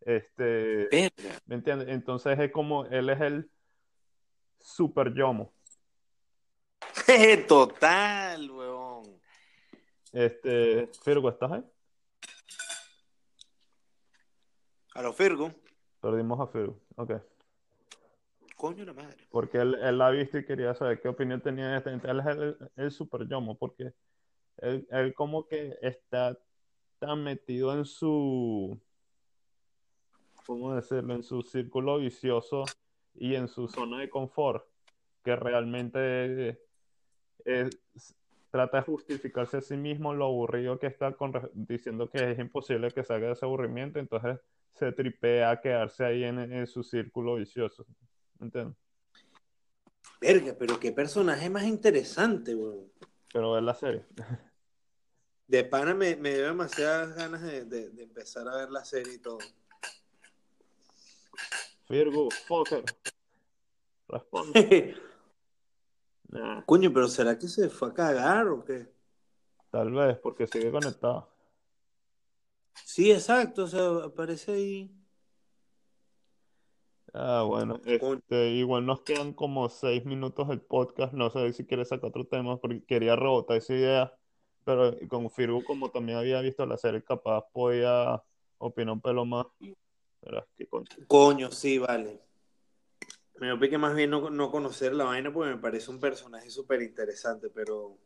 [0.00, 0.88] Este.
[1.44, 1.88] ¿me entiendes?
[1.88, 3.50] Entonces es como, él es el
[4.60, 5.52] super yomo.
[7.48, 9.20] Total, weón.
[10.12, 11.64] Este, Firgo, ¿estás ahí?
[14.94, 15.50] A los Firgo.
[16.00, 16.80] Perdimos a Firgo.
[16.94, 17.10] Ok.
[19.30, 21.90] Porque él, él la ha visto y quería saber qué opinión tenía de este.
[21.90, 23.92] Entonces, él es el, super yomo, porque
[24.58, 26.36] él, él como que está
[26.98, 28.80] tan metido en su,
[30.46, 31.14] ¿cómo decirlo?
[31.14, 32.64] En su círculo vicioso
[33.14, 34.64] y en su zona de confort,
[35.22, 36.60] que realmente
[38.50, 42.90] trata de justificarse a sí mismo lo aburrido que está con, diciendo que es imposible
[42.90, 44.40] que salga de ese aburrimiento, entonces
[44.72, 47.86] se tripea a quedarse ahí en su círculo vicioso.
[48.38, 48.76] ¿Me entiendes?
[50.20, 52.90] Verga, pero qué personaje más interesante, weón.
[53.32, 54.04] Pero ver la serie.
[55.46, 59.14] De pana me, me dio demasiadas ganas de, de- de empezar a ver la serie
[59.14, 59.38] y todo.
[61.88, 62.84] Virgo, fucker.
[64.08, 64.96] Responde.
[66.28, 68.92] Nah, Coño, pero ¿será que se fue a cagar o qué?
[69.70, 71.28] tal vez, porque sigue conectado.
[72.84, 74.90] Sí, exacto, o sea, aparece ahí.
[77.18, 81.14] Ah, bueno, este, igual nos quedan como seis minutos del podcast.
[81.14, 84.12] No sé si quieres sacar otro tema, porque quería rebotar esa idea.
[84.64, 88.22] Pero con Firgo, como también había visto la serie, capaz podía
[88.58, 89.46] opinar un pelo más.
[90.56, 90.68] Qué
[91.06, 91.50] coño.
[91.50, 92.20] Sí, vale.
[93.38, 96.50] Me dio pique más bien no, no conocer la vaina porque me parece un personaje
[96.50, 97.96] súper interesante, pero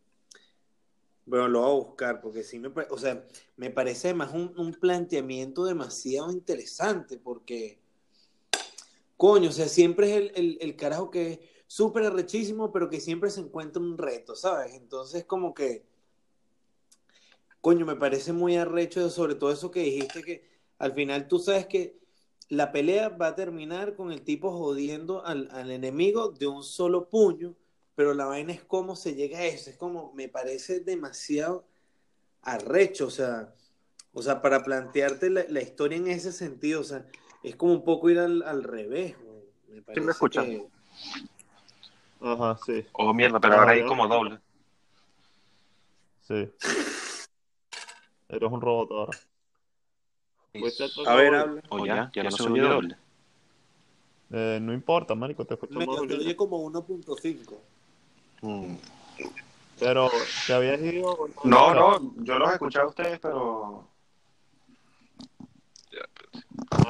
[1.24, 3.24] bueno, lo voy a buscar porque sí me, o sea,
[3.56, 7.78] me parece más un, un planteamiento demasiado interesante porque,
[9.20, 13.00] coño, o sea, siempre es el, el, el carajo que es súper arrechísimo, pero que
[13.00, 14.72] siempre se encuentra un reto, ¿sabes?
[14.72, 15.84] Entonces, como que,
[17.60, 21.66] coño, me parece muy arrecho, sobre todo eso que dijiste que al final tú sabes
[21.66, 21.98] que
[22.48, 27.10] la pelea va a terminar con el tipo jodiendo al, al enemigo de un solo
[27.10, 27.54] puño,
[27.94, 31.66] pero la vaina es cómo se llega a eso, es como, me parece demasiado
[32.40, 33.54] arrecho, o sea,
[34.14, 37.06] o sea, para plantearte la, la historia en ese sentido, o sea,
[37.42, 39.42] es como un poco ir al, al revés, güey.
[39.68, 40.46] me parece me escuchan?
[40.46, 40.68] que-
[42.22, 44.38] Ajá, sí, Oh, mierda, pero ahora hay como doble.
[46.20, 46.50] sí.
[48.28, 49.18] Eres un robot ahora.
[50.52, 51.62] Fuiste A ver, habla.
[51.70, 52.96] O ya, ya no se oye doble.
[54.32, 56.16] Eh, no importa, marico, te escucho Me más ahorita.
[56.16, 57.60] oye como 1.5.
[58.42, 58.76] Mm.
[59.80, 60.08] Pero,
[60.46, 61.28] ¿te habías ido?
[61.44, 63.88] No, no, yo los he escuchado a ustedes, pero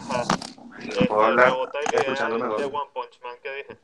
[0.01, 0.23] Ajá.
[0.79, 2.65] Este, puedo hablar idea escuchándome de.
[2.65, 3.79] One Punch Man que dije.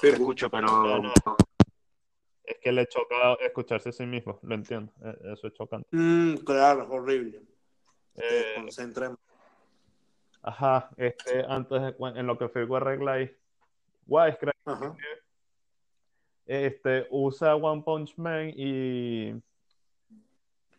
[0.00, 1.12] Te escucho, pero No, no.
[2.44, 4.92] Es que le choca escucharse a sí mismo, lo entiendo.
[5.02, 5.88] eh, Eso es chocante.
[5.92, 7.42] Mm, claro, es horrible.
[8.14, 9.16] Te Eh, desconcentra.
[10.42, 13.34] ajá, este, antes de, en lo que Firgo arregla ahí,
[14.06, 14.94] Wisecrack Ajá.
[16.44, 19.32] este, usa One Punch Man y,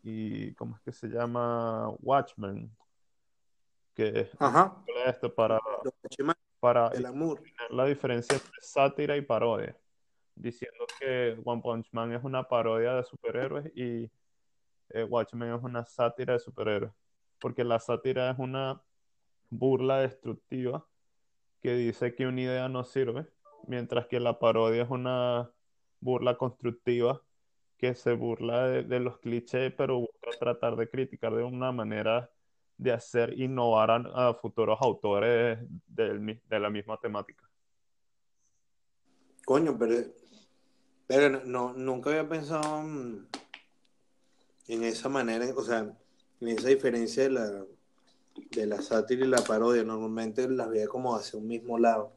[0.06, 1.90] y ¿cómo es que se llama?
[2.00, 2.72] Watchmen,
[3.96, 4.84] que es Ajá.
[5.08, 5.60] esto para,
[6.60, 7.42] para El amor.
[7.72, 9.76] la diferencia entre sátira y parodia,
[10.36, 14.12] diciendo que One Punch Man es una parodia de superhéroes y
[14.90, 16.94] eh, Watchmen es una sátira de superhéroes,
[17.40, 18.80] porque la sátira es una
[19.50, 20.86] burla destructiva
[21.64, 23.26] que dice que una idea no sirve,
[23.66, 25.50] mientras que la parodia es una
[26.00, 27.24] burla constructiva
[27.78, 32.30] que se burla de, los clichés, pero busca tratar de criticar de una manera
[32.78, 37.50] de hacer innovar a, futuros autores de la misma temática.
[39.46, 39.96] Coño, pero,
[41.06, 43.28] pero no, nunca había pensado en,
[44.68, 45.96] en esa manera, o sea,
[46.42, 47.66] en esa diferencia de la,
[48.52, 49.84] de la sátira y la parodia.
[49.84, 52.12] Normalmente las veía como hacia un mismo lado.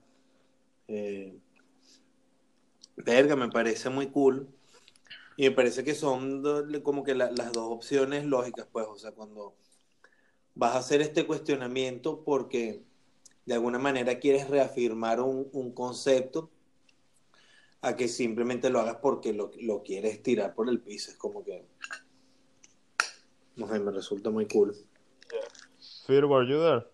[0.89, 1.39] Eh,
[2.97, 4.49] verga, me parece muy cool.
[5.39, 6.43] Y me parece que son
[6.83, 9.55] como que la- las dos opciones lógicas, pues, o sea, cuando
[10.57, 12.83] vas a hacer este cuestionamiento porque
[13.47, 16.51] de alguna manera quieres reafirmar un, un concepto
[17.83, 21.13] a que simplemente lo hagas porque lo, lo quieres tirar por el piso.
[21.13, 21.65] Es como que,
[23.55, 24.75] no sé, me resulta muy cool.
[26.05, 26.85] Fear, were you there?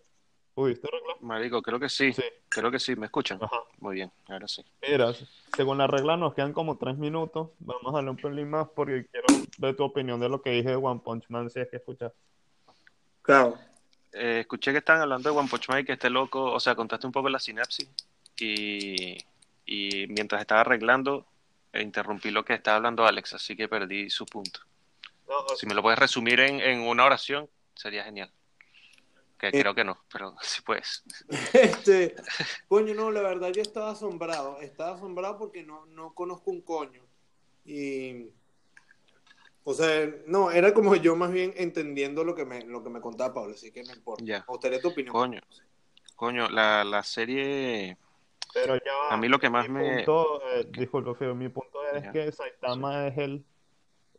[0.55, 1.17] ¿Pudiste arreglar?
[1.21, 2.13] Marico, creo que sí.
[2.13, 2.23] Sí.
[2.49, 2.95] Creo que sí.
[2.95, 3.39] ¿Me escuchan?
[3.43, 3.57] Ajá.
[3.81, 4.65] Muy bien, ahora sí.
[4.89, 5.13] Mira,
[5.57, 7.51] según la regla nos quedan como tres minutos.
[7.59, 9.27] Vamos a darle un pelín más porque quiero
[9.59, 12.13] ver tu opinión de lo que dije de One Punch Man, si es que escuchas.
[13.23, 13.59] Claro.
[14.13, 16.77] Eh, escuché que estaban hablando de One Punch Man y que este loco, o sea,
[16.77, 17.91] contaste un poco la sinapsis
[18.39, 19.19] y,
[19.67, 21.27] y mientras estaba arreglando,
[21.73, 24.61] eh, interrumpí lo que estaba hablando Alex, así que perdí su punto.
[25.57, 28.31] Si me lo puedes resumir en, en una oración, sería genial.
[29.39, 29.53] Que Eh.
[29.61, 31.03] creo que no, pero si puedes.
[31.53, 32.15] Este,
[32.69, 34.61] coño, no, la verdad yo estaba asombrado.
[34.61, 37.03] Estaba asombrado porque no, no conozco un coño.
[37.65, 38.29] Y,
[39.65, 43.01] o sea, no, era como yo más bien entendiendo lo que me, lo que me
[43.01, 44.23] contaba Pablo, así que no importa.
[44.25, 44.45] Ya.
[44.47, 45.13] Gustaría tu opinión.
[45.13, 45.41] Coño.
[46.17, 47.97] Coño, la, la serie,
[48.53, 49.15] Pero ya va.
[49.15, 49.97] a mí lo que más Mi me...
[49.97, 52.13] punto, eh, disculpa, mi punto es Ya.
[52.13, 53.45] que Saitama es el,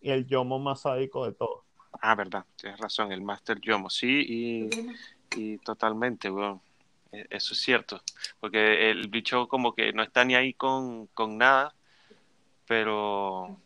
[0.02, 1.64] el yomo más sádico de todos.
[2.02, 4.70] Ah, verdad, tienes razón, el Master Yomo, sí,
[5.36, 6.62] y, totalmente, weón.
[7.12, 8.02] E- Eso es cierto,
[8.40, 11.74] porque el bicho como que no está ni ahí con, con nada,
[12.68, 13.60] pero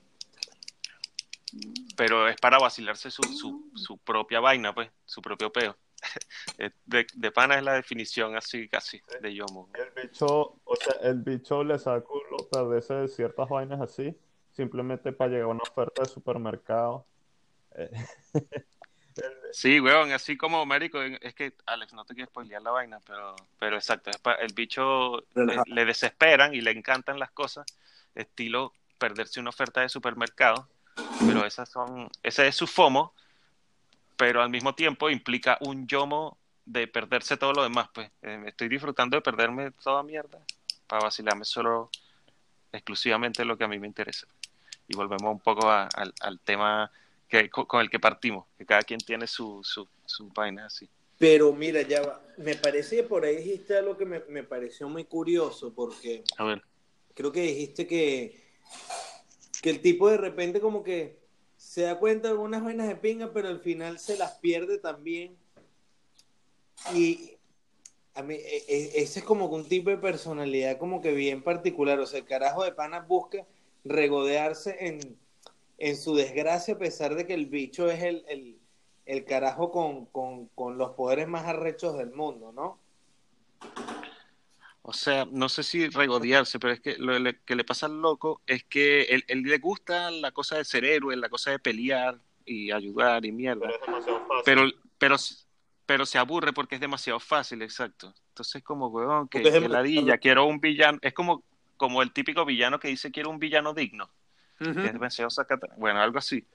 [1.95, 5.75] pero es para vacilarse su, su, su propia vaina, pues, su propio peo.
[6.85, 9.69] De, pana es la definición así casi de Yomo.
[9.73, 14.15] El bicho, o sea, el bicho le culo perderse de ciertas vainas así,
[14.51, 17.05] simplemente para llegar a una oferta de supermercado.
[17.75, 17.89] Eh,
[19.51, 23.35] Sí, weón, así como, marico, es que, Alex, no te quiero spoilear la vaina, pero,
[23.57, 25.65] pero exacto, el bicho Relajado.
[25.67, 27.65] le, le desesperan y le encantan las cosas,
[28.15, 30.69] estilo perderse una oferta de supermercado,
[31.25, 33.13] pero esas son, ese es su FOMO,
[34.15, 38.69] pero al mismo tiempo implica un yomo de perderse todo lo demás, pues, Eh, estoy
[38.69, 40.39] disfrutando de perderme toda mierda
[40.87, 41.89] para vacilarme solo
[42.71, 44.27] exclusivamente lo que a mí me interesa.
[44.87, 45.89] Y volvemos un poco a-
[46.21, 46.89] al tema
[47.29, 50.89] que, con el que partimos, que cada quien tiene su, su, su vaina así.
[51.17, 52.21] Pero mira, ya va.
[52.37, 56.45] Me parece que por ahí dijiste algo que me, me pareció muy curioso, porque A
[56.45, 56.63] ver,
[57.13, 58.41] creo que dijiste que,
[59.61, 61.19] que el tipo de repente como que
[61.57, 65.37] se da cuenta de algunas vainas de pinga, pero al final se las pierde también.
[66.95, 67.37] Y
[68.15, 71.99] a mí, e- e- ese es como un tipo de personalidad como que bien particular.
[71.99, 73.45] O sea, el carajo de panas busca
[73.83, 75.19] regodearse en,
[75.79, 78.59] en su desgracia, a pesar de que el bicho es el, el,
[79.05, 82.79] el carajo con, con, con los poderes más arrechos del mundo, ¿no?
[84.89, 87.13] o sea, no sé si regodearse, pero es que lo
[87.45, 90.83] que le pasa al loco es que él, él le gusta la cosa de ser
[90.83, 93.67] héroe, la cosa de pelear y ayudar y mierda.
[93.67, 94.41] pero es demasiado fácil.
[94.45, 94.63] pero,
[94.97, 95.15] pero,
[95.85, 98.15] pero se aburre porque es demasiado fácil, exacto.
[98.29, 100.97] Entonces, como, weón, que, que ladilla, quiero un villano.
[101.03, 101.43] Es como,
[101.77, 104.09] como el típico villano que dice quiero un villano digno.
[104.59, 106.45] Demasiado sacata- Bueno, algo así.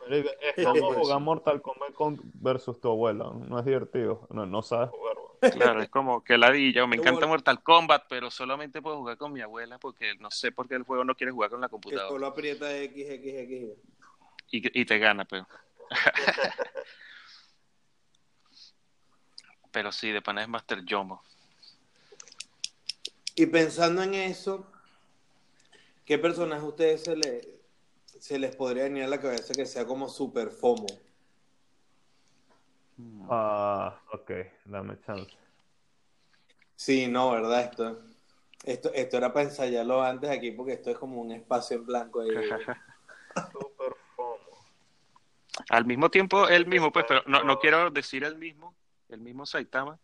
[0.57, 3.31] Es como jugar Mortal Kombat con, versus tu abuela.
[3.35, 4.27] No es divertido.
[4.31, 5.15] No, no sabes jugar.
[5.53, 6.87] Claro, es como que ladilla.
[6.87, 7.27] Me encanta.
[7.27, 10.83] Mortal Kombat, pero solamente puedo jugar con mi abuela porque no sé por qué el
[10.85, 12.09] juego no quiere jugar con la Que computadora.
[12.09, 13.69] solo aprieta X, X, X.
[14.51, 15.47] Y, y te gana, pero.
[19.73, 21.23] pero sí, de pana es Master Yomo.
[23.35, 24.67] Y pensando en eso,
[26.05, 27.41] ¿qué personaje a ustedes se, le,
[28.25, 30.87] se les podría venir a la cabeza que sea como super FOMO?
[33.29, 34.31] Ah, ok,
[34.65, 35.31] dame chance.
[36.75, 37.61] Sí, no, ¿verdad?
[37.65, 38.03] Esto,
[38.65, 42.23] esto, esto era para ensayarlo antes aquí porque esto es como un espacio en blanco
[42.23, 42.31] ahí.
[43.53, 44.39] Super FOMO.
[45.69, 48.75] Al mismo tiempo, el mismo, pues, pero no, no quiero decir el mismo,
[49.11, 50.01] el mismo Saitama,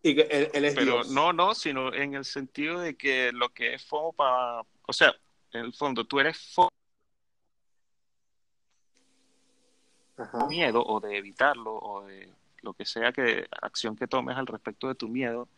[0.00, 1.10] Y que él, él es Pero Dios.
[1.10, 5.14] no, no, sino en el sentido de que lo que es FOMO para, o sea,
[5.52, 6.77] en el fondo tú eres FOMO
[10.18, 10.46] Ajá.
[10.46, 12.28] miedo o de evitarlo o de
[12.62, 15.48] lo que sea que acción que tomes al respecto de tu miedo,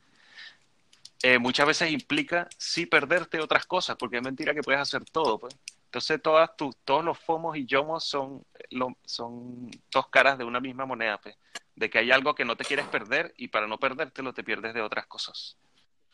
[1.22, 5.38] eh, muchas veces implica sí perderte otras cosas, porque es mentira que puedes hacer todo,
[5.38, 5.54] pues.
[5.86, 10.60] Entonces todas tus, todos los FOMOs y YOMOs son, lo- son dos caras de una
[10.60, 11.36] misma moneda, pues.
[11.74, 14.72] De que hay algo que no te quieres perder y para no perdértelo te pierdes
[14.74, 15.56] de otras cosas.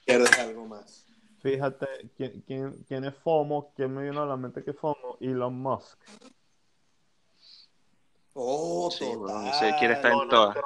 [0.05, 1.05] Pierdes algo más.
[1.41, 1.87] Fíjate,
[2.17, 3.73] ¿quién, quién, quién es FOMO?
[3.77, 5.19] ¿Quién me vino a la mente que es FOMO?
[5.21, 5.99] Elon Musk.
[8.39, 9.49] Oh, Sí, total.
[9.49, 10.57] ese quiere estar en Donald todas.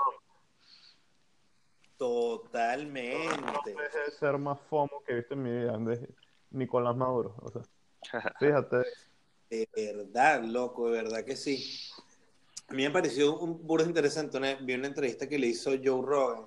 [1.96, 3.74] Totalmente.
[4.06, 6.08] Es ser más FOMO que he visto en mi vida, de
[6.50, 7.36] Nicolás Maduro.
[7.42, 7.62] O sea,
[8.40, 8.78] fíjate,
[9.50, 11.64] De verdad, loco, de verdad que sí.
[12.68, 14.38] A mí me pareció un burro interesante.
[14.38, 16.46] una- vi una entrevista que le hizo Joe Rogan.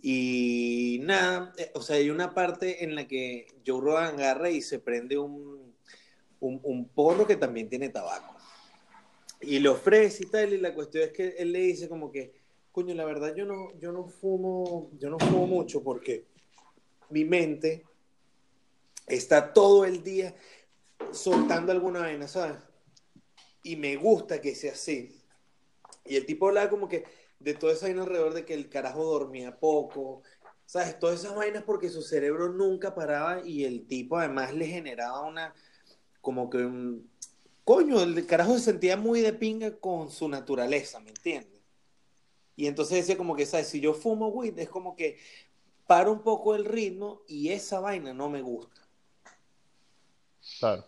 [0.00, 4.60] Y nada, eh, o sea, hay una parte en la que Joe Rogan agarra y
[4.62, 5.74] se prende un,
[6.40, 8.34] un, un porro que también tiene tabaco.
[9.40, 12.32] Y le ofrece y tal, y la cuestión es que él le dice como que,
[12.72, 16.26] coño, la verdad yo no, yo no fumo, yo no fumo mucho porque
[17.10, 17.84] mi mente
[19.06, 20.34] está todo el día
[21.12, 22.56] soltando alguna vaina, ¿sabes?
[23.62, 25.14] Y me gusta que sea así.
[26.04, 27.04] Y el tipo hablaba como que
[27.38, 30.22] de toda esa vaina alrededor de que el carajo dormía poco,
[30.66, 30.98] ¿sabes?
[30.98, 35.54] Todas esas vainas porque su cerebro nunca paraba y el tipo además le generaba una,
[36.20, 37.10] como que un,
[37.68, 41.60] coño, el carajo se sentía muy de pinga con su naturaleza, ¿me entiendes?
[42.56, 43.68] Y entonces decía como que, ¿sabes?
[43.68, 45.18] Si yo fumo weed, es como que
[45.86, 48.80] paro un poco el ritmo y esa vaina no me gusta.
[50.58, 50.86] claro.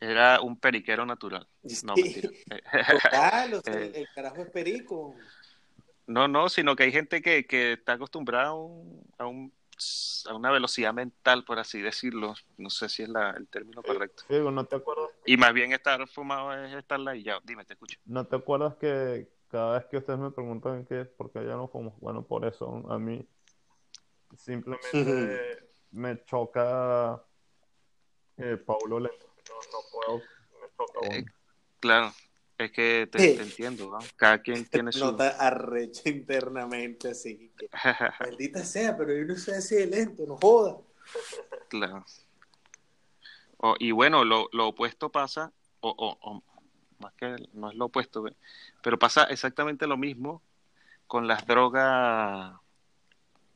[0.00, 1.46] Era un periquero natural.
[1.84, 2.02] No, Sí.
[2.02, 2.30] mentira.
[3.02, 3.86] Total, o sea, Eh.
[3.86, 5.14] el, el carajo es perico.
[6.06, 9.52] No, no, sino que hay gente que, que está acostumbrada a, un, a, un-
[10.28, 12.34] a una velocidad mental, por así decirlo.
[12.58, 14.24] No sé si es la- el término correcto.
[14.28, 15.10] Figo, ¿no te acuerdas?
[15.26, 17.40] Y más bien estar fumado es estar ladillado.
[17.44, 17.98] Dime, te escucho.
[18.04, 21.68] ¿No te acuerdas que cada vez que ustedes me preguntan qué es porque ya no
[21.68, 21.96] fumo?
[22.00, 23.26] Bueno, por eso a mí
[24.36, 27.22] simplemente me choca
[28.38, 29.26] eh, Paulo Lento.
[29.48, 30.18] No, no puedo,
[30.60, 31.16] me choca.
[31.18, 31.24] Eh.
[31.80, 32.12] Claro,
[32.58, 33.98] es que te, entiendo, ¿no?
[34.16, 35.00] Cada quien tiene su...
[35.00, 37.50] Nota arrecha internamente así.
[37.56, 37.68] que,
[38.20, 40.78] Maldita sea, pero yo no soy así de lento, no joda.
[41.68, 42.04] Claro.
[43.78, 46.42] Y bueno, lo, lo opuesto pasa, o, o- o
[46.98, 48.24] más que no es lo opuesto,
[48.82, 50.42] pero pasa exactamente lo mismo
[51.06, 52.54] con las drogas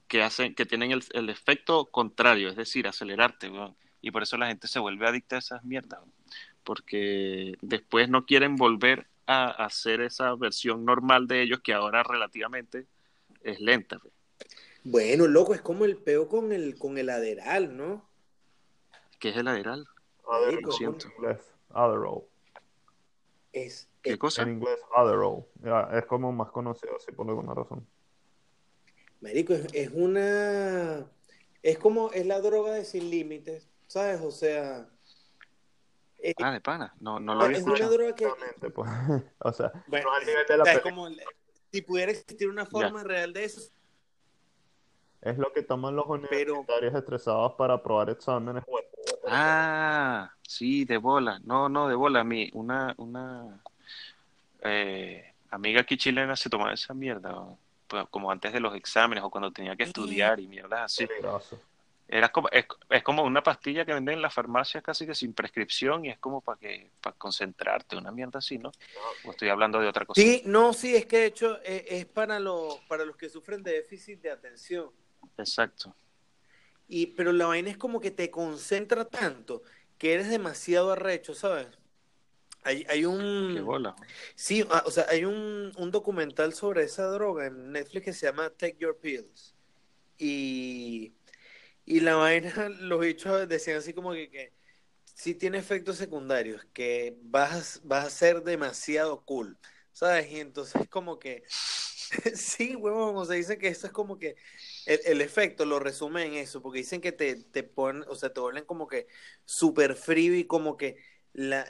[0.09, 3.51] que hacen, que tienen el, el efecto contrario, es decir, acelerarte,
[4.01, 6.01] y por eso la gente se vuelve adicta a esas mierdas.
[6.66, 12.86] Porque después no quieren volver a hacer esa versión normal de ellos que ahora relativamente
[13.42, 13.98] es lenta.
[14.02, 14.10] ve.
[14.84, 18.04] Bueno, loco, es como el peo con el, con el aderal, ¿no?
[19.18, 19.86] ¿Qué es el lateral?
[20.28, 21.08] Adderall, Marico, Lo siento.
[21.70, 22.22] Adderall.
[23.52, 24.42] Es, ¿Qué es- cosa?
[24.42, 25.44] En inglés, Adderall.
[25.92, 27.86] Es como más conocido así por alguna razón.
[29.20, 31.06] marico, es, es una...
[31.62, 34.20] Es como, es la droga de sin límites, ¿sabes?
[34.20, 34.88] O sea...
[36.30, 36.94] es- Ah, de pana.
[37.00, 37.96] No, no lo había es una escuchado.
[37.96, 38.24] droga que...
[38.24, 38.90] Exactamente, pues.
[39.38, 41.08] O sea, Bueno, no al nivel de la es como...
[41.72, 43.60] Si pudiera existir una forma real de eso,
[45.20, 48.64] Es lo que toman los Pero- universitarios estresados para aprobar exámenes.
[49.28, 51.40] Ah, sí, de bola.
[51.44, 52.22] No, no, de bola.
[52.24, 53.60] Mi, una, una
[54.62, 57.58] eh, amiga aquí chilena se tomaba esa mierda, ¿no?
[57.88, 61.06] Pues, como antes de los exámenes o cuando tenía que estudiar y mierdas así.
[61.06, 61.60] peligroso.
[62.09, 65.32] Era como, es, es como una pastilla que venden en las farmacias casi que sin
[65.32, 68.70] prescripción y es como para que, para concentrarte, una mierda así, ¿no?
[69.24, 70.20] O estoy hablando de otra cosa.
[70.20, 73.62] Sí, no, sí, es que de hecho eh, es, para, lo, para los que sufren
[73.62, 74.90] de déficit de atención.
[75.36, 75.96] Exacto.
[76.86, 79.62] Y, pero la vaina es como que te concentra tanto
[79.98, 81.66] que eres demasiado arrecho, ¿sabes?
[82.62, 83.64] Hay, hay Qué un...
[83.64, 83.96] bola.
[84.36, 88.26] Sí, ah, o sea, hay un, un documental sobre esa droga en Netflix que se
[88.26, 89.54] llama Take Your Pills.
[90.18, 91.12] Y,
[91.87, 94.55] y la vaina, los bichos decían así como que, que
[95.14, 99.59] sí tiene efectos secundarios, que vas, vas a ser demasiado cool,
[99.93, 100.30] ¿sabes?
[100.32, 101.45] Y entonces como que,
[102.34, 104.37] sí, huevón, o sea, dicen que eso es como que
[104.87, 108.32] el, el efecto lo resume en eso, porque dicen que te, te ponen, o sea,
[108.32, 109.09] te vuelven como que
[109.45, 110.99] súper frío y como que
[111.34, 111.66] la,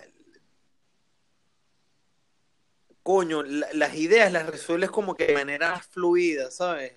[3.02, 6.92] coño, la- las ideas las resuelves como que de manera fluida, ¿sabes?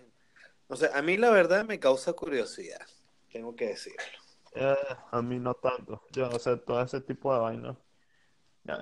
[0.68, 2.88] O sea, a mí la verdad me causa curiosidad,
[3.32, 4.02] tengo que decirlo.
[4.56, 4.76] Eh,
[5.12, 6.04] a mí no tanto.
[6.12, 7.78] Yo, o sea, todo ese tipo de vainas.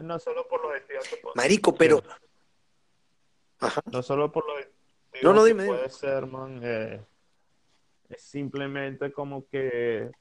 [0.01, 2.01] No solo por los estilos que puede, Marico, pero...
[3.59, 3.81] Ajá.
[3.91, 5.89] no solo por los estilos No, no, que dime, puede dime.
[5.89, 7.05] ser, man, eh,
[8.09, 10.11] Es simplemente como que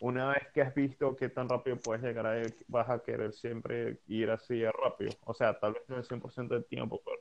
[0.00, 3.32] una vez que has visto qué tan rápido puedes llegar a él, vas a querer
[3.32, 5.12] siempre ir así rápido.
[5.24, 7.20] O sea, tal vez no el 100% del tiempo, pero...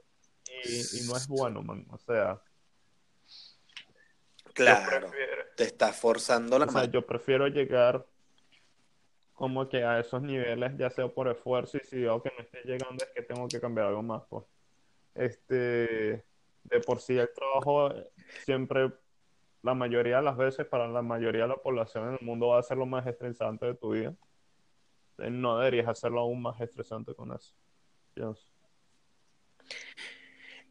[0.66, 1.86] Y, y no es bueno, man.
[1.92, 2.42] O sea,
[4.54, 5.12] Claro,
[5.56, 6.92] te estás forzando la o sea, mano.
[6.92, 8.06] yo prefiero llegar
[9.34, 12.62] como que a esos niveles, ya sea por esfuerzo, y si veo que no estoy
[12.64, 14.46] llegando es que tengo que cambiar algo más, pues.
[15.16, 16.26] Este,
[16.64, 17.94] de por sí el trabajo
[18.46, 18.92] siempre,
[19.64, 22.60] la mayoría de las veces, para la mayoría de la población en el mundo va
[22.60, 24.14] a ser lo más estresante de tu vida.
[25.20, 27.54] Eh, No deberías hacerlo aún más estresante con eso.
[28.14, 28.48] pienso.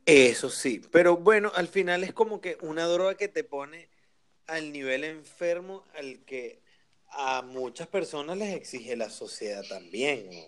[0.05, 3.89] Eso sí, pero bueno, al final es como que una droga que te pone
[4.49, 6.61] al nivel enfermo al que
[7.09, 10.45] a muchas personas les exige la sociedad también, ¿no?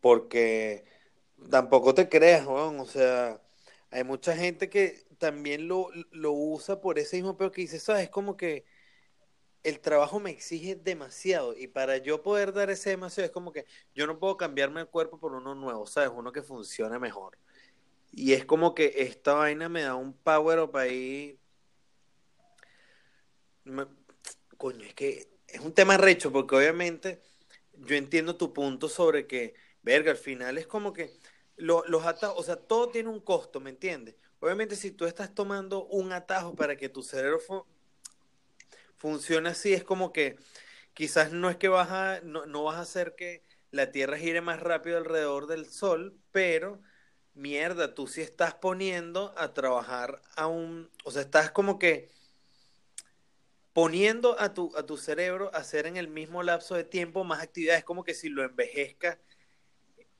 [0.00, 0.84] Porque
[1.50, 3.42] tampoco te creas, weón, o sea,
[3.90, 8.08] hay mucha gente que también lo, lo usa por ese mismo peor que dice, sabes,
[8.08, 8.64] como que
[9.64, 13.66] el trabajo me exige demasiado y para yo poder dar ese demasiado es como que
[13.94, 16.10] yo no puedo cambiarme el cuerpo por uno nuevo, ¿sabes?
[16.14, 17.36] Uno que funcione mejor.
[18.12, 21.38] Y es como que esta vaina me da un power up ahí.
[24.56, 27.20] Coño, es que es un tema recho, porque obviamente
[27.74, 31.12] yo entiendo tu punto sobre que, verga, al final es como que
[31.56, 34.16] lo- los atajos, o sea, todo tiene un costo, ¿me entiendes?
[34.40, 37.64] Obviamente, si tú estás tomando un atajo para que tu cerebro fu-
[38.96, 40.36] funcione así, es como que
[40.94, 44.40] quizás no es que vas a, no, no vas a hacer que la Tierra gire
[44.40, 46.80] más rápido alrededor del Sol, pero
[47.38, 52.10] mierda, tú sí estás poniendo a trabajar a un, o sea, estás como que
[53.72, 57.42] poniendo a tu, a tu cerebro a hacer en el mismo lapso de tiempo más
[57.42, 59.18] actividades, como que si lo envejezcas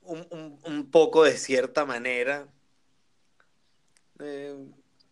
[0.01, 2.47] un, un, un poco de cierta manera.
[4.19, 4.55] Eh,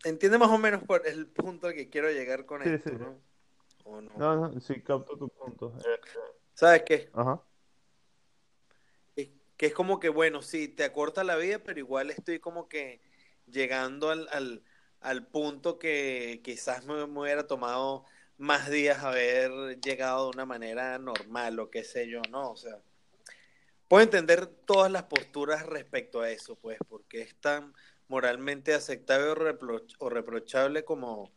[0.03, 2.95] entiende más o menos por el punto al que quiero llegar con Sí, esto, sí.
[2.99, 3.20] ¿no?
[3.86, 4.12] ¿O no?
[4.18, 5.74] No, no, sí, capto tu punto.
[6.53, 7.10] ¿Sabes qué?
[7.14, 7.41] ajá.
[9.58, 13.01] Que es como que, bueno, sí, te acorta la vida, pero igual estoy como que
[13.47, 14.64] llegando al, al,
[15.01, 18.05] al punto que quizás me, hubiera tomado
[18.38, 22.51] más días haber llegado de una manera normal o qué sé yo, ¿no?
[22.51, 22.80] O sea,
[23.88, 27.74] puedo entender todas las posturas respecto a eso, pues, porque es tan
[28.08, 31.32] moralmente aceptable o, o reprochable como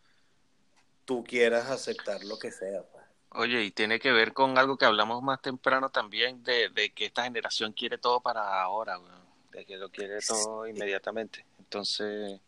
[1.05, 3.00] tú quieras aceptar lo que sea, pues.
[3.33, 7.07] Oye, y tiene que ver con algo que hablamos más temprano también, de, de que
[7.07, 9.23] esta generación quiere todo para ahora, weón,
[9.53, 11.45] de que lo quiere todo inmediatamente.
[11.59, 12.41] Entonces,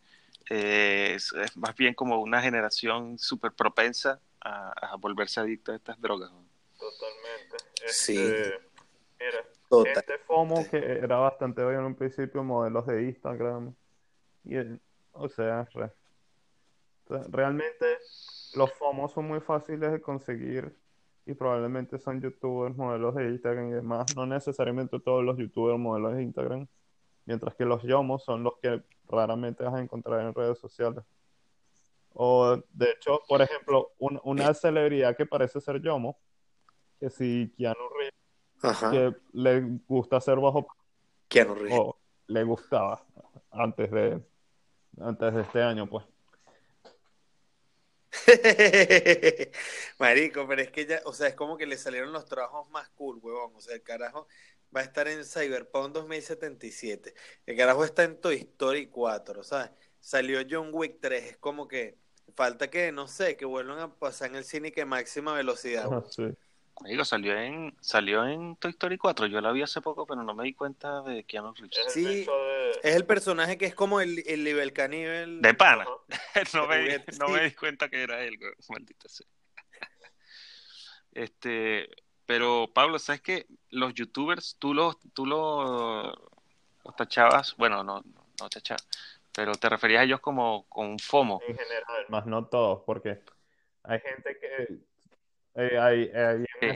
[0.50, 5.76] eh, es, es más bien como una generación súper propensa a, a volverse adicta a
[5.76, 6.30] estas drogas.
[6.32, 6.48] weón.
[6.78, 7.56] Totalmente.
[7.86, 8.18] Sí.
[8.18, 8.60] Este,
[9.20, 9.92] mira, Total.
[9.96, 13.72] este FOMO que era bastante obvio en un principio, modelos de Instagram.
[14.44, 14.80] Y, el-
[15.12, 15.94] o sea, re- o sea,
[17.30, 17.86] realmente
[18.54, 20.76] los FOMO son muy fáciles de conseguir
[21.24, 24.06] y probablemente son youtubers, modelos de Instagram y demás.
[24.16, 26.66] No necesariamente todos los youtubers, modelos de Instagram.
[27.24, 31.04] Mientras que los YOMOs son los que raramente vas a encontrar en redes sociales.
[32.14, 36.18] O, de hecho, por ejemplo, un- una celebridad que parece ser YOMO,
[36.98, 38.14] que si Keanu Reeves,
[38.62, 38.90] Ajá.
[38.90, 40.66] que le gusta hacer bajo,
[41.28, 41.78] Keanu Reeves.
[41.80, 41.96] o
[42.26, 43.02] le gustaba
[43.50, 44.20] antes de,
[45.00, 46.04] antes de este año, pues.
[49.98, 52.88] Marico, pero es que ya, o sea, es como que le salieron los trabajos más
[52.90, 53.52] cool, huevón.
[53.54, 54.26] O sea, el carajo
[54.74, 57.14] va a estar en Cyberpunk 2077.
[57.46, 59.70] El carajo está en Toy Story 4, ¿sabes?
[60.00, 61.24] Salió John Wick 3.
[61.24, 61.98] Es como que
[62.34, 65.88] falta que, no sé, que vuelvan a pasar en el cine que máxima velocidad.
[66.10, 66.24] Sí.
[66.84, 70.34] Digo, salió en, salió en Toy Story 4, yo la vi hace poco, pero no
[70.34, 71.76] me di cuenta de Keanu Reeves.
[71.78, 72.24] Es el Sí.
[72.24, 75.40] de- Es el personaje que es como el, el nivel caníbal.
[75.42, 75.86] De pana.
[76.54, 79.26] No, me, no me di cuenta que era él, güey, maldita sea.
[81.12, 81.88] Este,
[82.26, 83.46] pero Pablo, ¿sabes qué?
[83.70, 86.14] Los youtubers, tú los, tú los,
[86.84, 88.88] los tachabas, bueno, no, no, no tachabas,
[89.34, 91.40] pero te referías a ellos como con un FOMO.
[91.46, 93.20] En general, más no todos, porque
[93.84, 94.78] hay gente que
[95.56, 96.70] eh, hay, hay en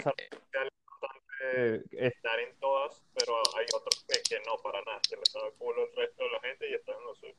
[1.42, 5.32] Eh, esa estar en todas, pero hay otros que, que no para nada, que les
[5.32, 7.34] da culo el resto de la gente y están en lo suyo.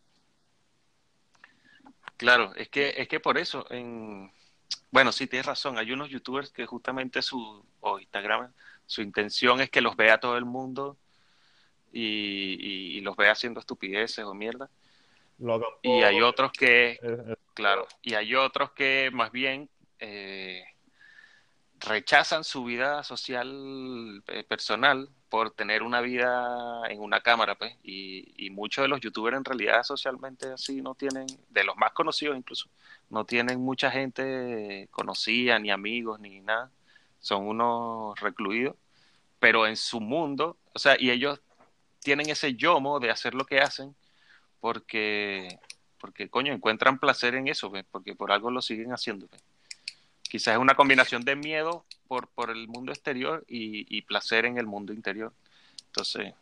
[2.15, 4.31] Claro, es que, es que por eso, en,
[4.91, 8.53] bueno, sí, tienes razón, hay unos youtubers que justamente su, o Instagram,
[8.85, 10.97] su intención es que los vea todo el mundo
[11.91, 14.69] y, y- y los vea haciendo estupideces o mierda.
[15.39, 19.69] Logan Y hay otros que, eh, eh, claro, y hay otros que más bien
[19.99, 20.63] eh,
[21.79, 28.49] rechazan su vida social eh, personal por tener una vida en una cámara, pues, y,
[28.51, 32.69] muchos de los youtubers en realidad socialmente así no tienen, de los más conocidos incluso,
[33.09, 36.71] no tienen mucha gente conocida, ni amigos, ni nada,
[37.19, 38.75] son unos recluidos,
[39.39, 41.39] pero en su mundo, o sea, y ellos
[41.99, 43.95] tienen ese yomo de hacer lo que hacen
[44.59, 45.59] porque,
[45.99, 49.27] porque coño, encuentran placer en eso, pues, porque por algo lo siguen haciendo.
[49.27, 49.43] Pues.
[50.29, 54.65] Quizás es una combinación de miedo por, por el mundo exterior y, placer en el
[54.65, 55.33] mundo interior.
[55.87, 56.33] Entonces,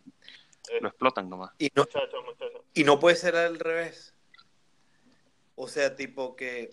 [0.72, 1.52] eh, lo explotan nomás.
[1.58, 1.88] Y no,
[2.74, 4.14] y no puede ser al revés.
[5.56, 6.70] O sea, tipo que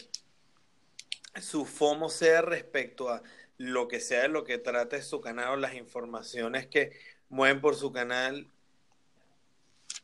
[1.40, 3.22] su FOMO sea respecto a
[3.58, 6.98] lo que sea de lo que trate su canal o las informaciones que
[7.28, 8.50] mueven por su canal.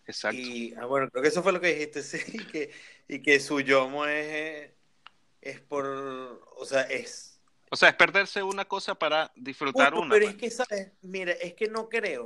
[0.07, 0.41] Exacto.
[0.41, 2.71] Y ah, bueno, creo que eso fue lo que dijiste, sí, y que,
[3.09, 4.71] y que su yomo es
[5.41, 5.87] es por,
[6.57, 7.41] o sea, es...
[7.71, 10.15] O sea, es perderse una cosa para disfrutar una.
[10.15, 10.41] Pero es pues.
[10.41, 10.93] que, ¿sabes?
[11.03, 12.25] Mira, es que no creo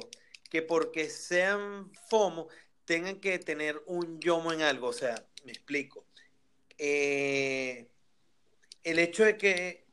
[0.48, 2.48] que porque sean FOMO
[2.84, 4.88] tengan que tener un yomo en algo.
[4.88, 6.06] O sea, me explico.
[6.78, 7.88] Eh,
[8.84, 9.84] el hecho de que,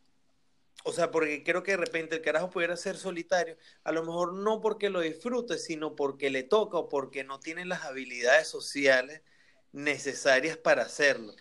[0.83, 4.33] o sea, porque creo que de repente el carajo pudiera ser solitario, a lo mejor
[4.33, 9.21] no porque lo disfrute, sino porque le toca o porque no tiene las habilidades sociales
[9.71, 11.33] necesarias para hacerlo.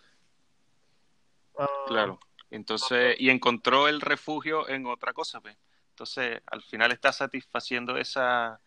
[1.86, 2.18] Claro.
[2.50, 5.56] Entonces, y encontró el refugio en otra cosa, pues.
[5.90, 8.60] Entonces, al final está satisfaciendo esa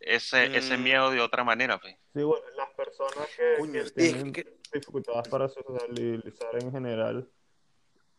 [0.00, 0.82] ese, ese mm.
[0.82, 1.96] miedo de otra manera, pues.
[2.14, 4.32] Sí, bueno, las personas que, tienen
[4.72, 7.28] dificultades para socializar en general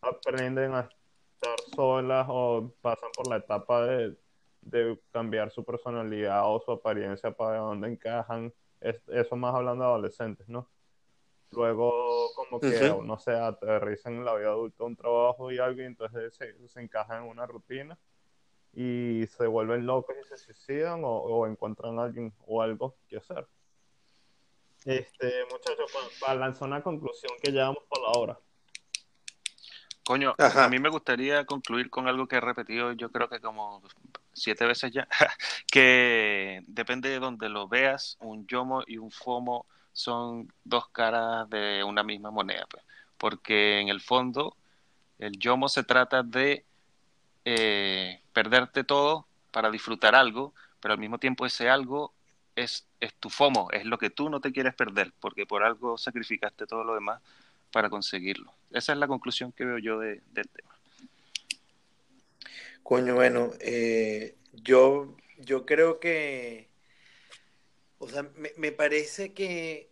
[0.01, 0.89] aprenden a
[1.35, 4.17] estar solas o pasan por la etapa de,
[4.61, 8.53] de cambiar su personalidad o su apariencia para dónde encajan.
[8.81, 10.69] eso más hablando de adolescentes, ¿no?
[11.51, 15.85] Luego como que, no sé, aterrizan en la vida adulta un trabajo y algo y
[15.85, 17.97] entonces se, se encajan en una rutina
[18.73, 23.47] y se vuelven locos y se suicidan o, encuentran a alguien o algo que hacer.
[24.85, 28.39] Este, muchachos, para lanzar una conclusión que llevamos por la hora.
[30.03, 33.81] Coño, a mí me gustaría concluir con algo que he repetido yo creo que como
[34.31, 35.07] siete veces ya,
[35.71, 39.65] que depende de donde lo veas, un yomo y un fomo
[39.97, 42.83] son dos caras de una misma moneda, pues.
[43.17, 44.55] porque en el fondo
[45.17, 46.63] el yomo se trata de
[47.45, 52.13] eh, perderte todo para disfrutar algo, pero al mismo tiempo ese algo
[52.55, 55.97] es, es tu FOMO, es lo que tú no te quieres perder, porque por algo
[55.97, 57.19] sacrificaste todo lo demás
[57.71, 58.53] para conseguirlo.
[58.71, 60.75] Esa es la conclusión que veo yo de, del tema.
[62.83, 66.66] Coño, bueno, eh, yo, yo creo que
[67.99, 68.23] o sea,
[68.57, 69.91] me, parece que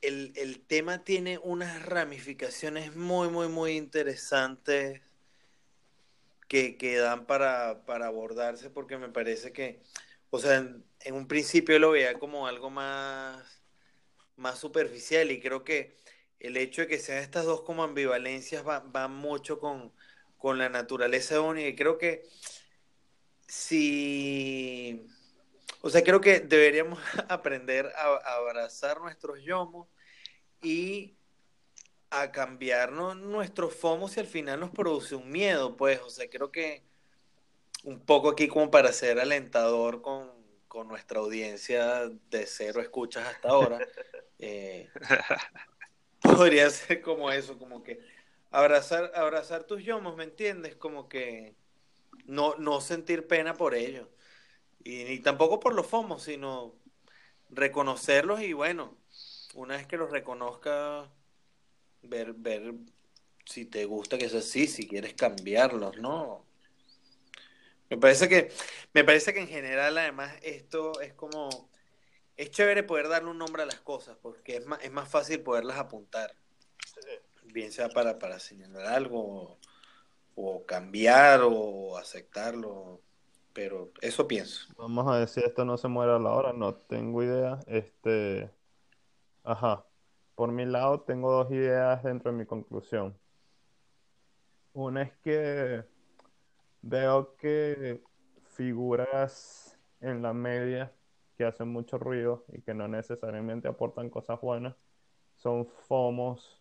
[0.00, 5.00] el, tema tiene unas ramificaciones muy, muy, muy interesantes
[6.48, 9.82] que, que dan para, abordarse porque me parece que,
[10.30, 13.62] o sea, en, un principio lo veía como algo más,
[14.36, 15.96] más superficial y creo que
[16.38, 19.92] el hecho de que sean estas dos como ambivalencias va, mucho con,
[20.38, 22.22] con la naturaleza única y creo que
[23.48, 25.06] si
[25.82, 29.88] o sea, creo que deberíamos aprender a, abrazar nuestros yomos
[30.62, 31.16] y
[32.10, 36.52] a cambiarnos nuestros fomos si al final nos produce un miedo, pues, o sea, creo
[36.52, 36.84] que
[37.84, 40.40] un poco aquí como para ser alentador con,
[40.88, 43.78] nuestra audiencia de cero escuchas hasta ahora,
[44.38, 44.88] eh,
[46.22, 48.00] podría ser como eso, como que
[48.50, 50.74] abrazar, abrazar tus yomos, ¿me entiendes?
[50.76, 51.54] Como que
[52.24, 54.08] no, no sentir pena por ello.
[54.84, 56.74] Y ni tampoco por los FOMOS, sino
[57.50, 58.96] reconocerlos y bueno,
[59.54, 61.08] una vez que los reconozca,
[62.02, 62.74] ver, ver
[63.44, 66.44] si te gusta que sea así, si quieres cambiarlos, ¿no?
[67.90, 68.50] Me parece que,
[68.94, 71.68] me parece que en general además esto es como,
[72.36, 75.40] es chévere poder darle un nombre a las cosas, porque es más, es más fácil
[75.42, 76.34] poderlas apuntar.
[77.44, 79.58] Bien sea para, para señalar algo,
[80.34, 83.02] o cambiar, o aceptarlo
[83.52, 84.72] pero eso pienso.
[84.76, 87.60] Vamos a si esto no se muere a la hora, no tengo idea.
[87.66, 88.50] Este,
[89.44, 89.84] ajá,
[90.34, 93.16] por mi lado tengo dos ideas dentro de mi conclusión.
[94.72, 95.84] Una es que
[96.82, 98.02] veo que
[98.56, 100.92] figuras en la media
[101.36, 104.74] que hacen mucho ruido y que no necesariamente aportan cosas buenas
[105.36, 106.60] son FOMOS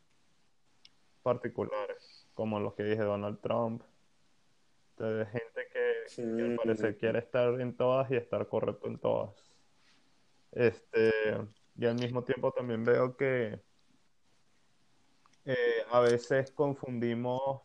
[1.24, 3.84] particulares, como los que dije Donald Trump,
[5.08, 9.52] de gente que, al parecer quiere estar en todas y estar correcto en todas.
[10.52, 11.12] Este,
[11.78, 13.60] y al mismo tiempo también veo que
[15.46, 17.62] eh, a veces confundimos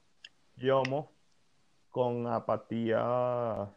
[0.56, 1.12] YOMO
[1.90, 3.70] con apatía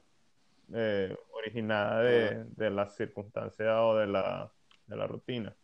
[0.74, 4.52] eh, originada de, de la circunstancia o de la,
[4.88, 5.56] de la rutina.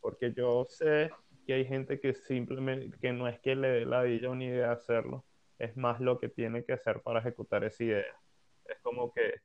[0.00, 1.10] Porque yo sé
[1.46, 4.72] que hay gente que simplemente, que no es que le dé la villa una idea
[4.72, 5.24] hacerlo,
[5.58, 8.20] es más lo que tiene que hacer para ejecutar esa idea.
[8.64, 9.40] Es como que,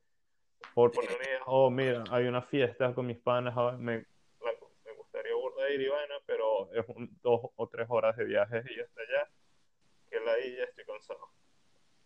[0.74, 4.06] por poner una idea, oh, mira, hay una fiesta con mis panas, ah, me,
[4.86, 8.64] me gustaría burda ir y vaina, pero es un, dos o tres horas de viaje
[8.76, 9.30] y hasta allá,
[10.10, 11.30] que la ya estoy cansado.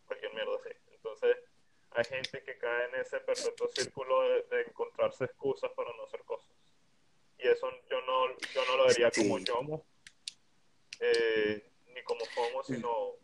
[0.05, 0.69] Cualquier mierda así.
[0.93, 1.37] Entonces,
[1.91, 6.21] hay gente que cae en ese perfecto círculo de, de encontrarse excusas para no hacer
[6.23, 6.51] cosas
[7.43, 9.85] y eso yo no, yo no lo vería como yomo,
[10.99, 13.15] eh, ni como FOMO, sino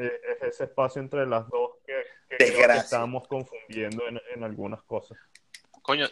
[0.00, 1.94] eh, es ese espacio entre las dos que,
[2.28, 5.18] que, creo que estamos confundiendo en, en, algunas cosas.
[5.82, 6.06] Coño.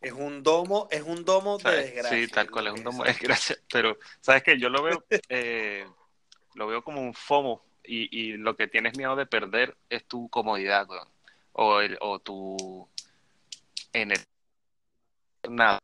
[0.00, 2.18] Es un domo, es un domo de desgracia.
[2.18, 3.56] Sí, tal cual, es un domo de desgracia.
[3.72, 4.58] Pero, ¿sabes qué?
[4.58, 5.86] Yo lo veo, eh,
[6.54, 10.28] lo veo como un FOMO y, y, lo que tienes miedo de perder es tu
[10.28, 10.86] comodidad,
[11.52, 12.86] o, el, o tu
[13.94, 14.26] energía.
[15.48, 15.80] Nada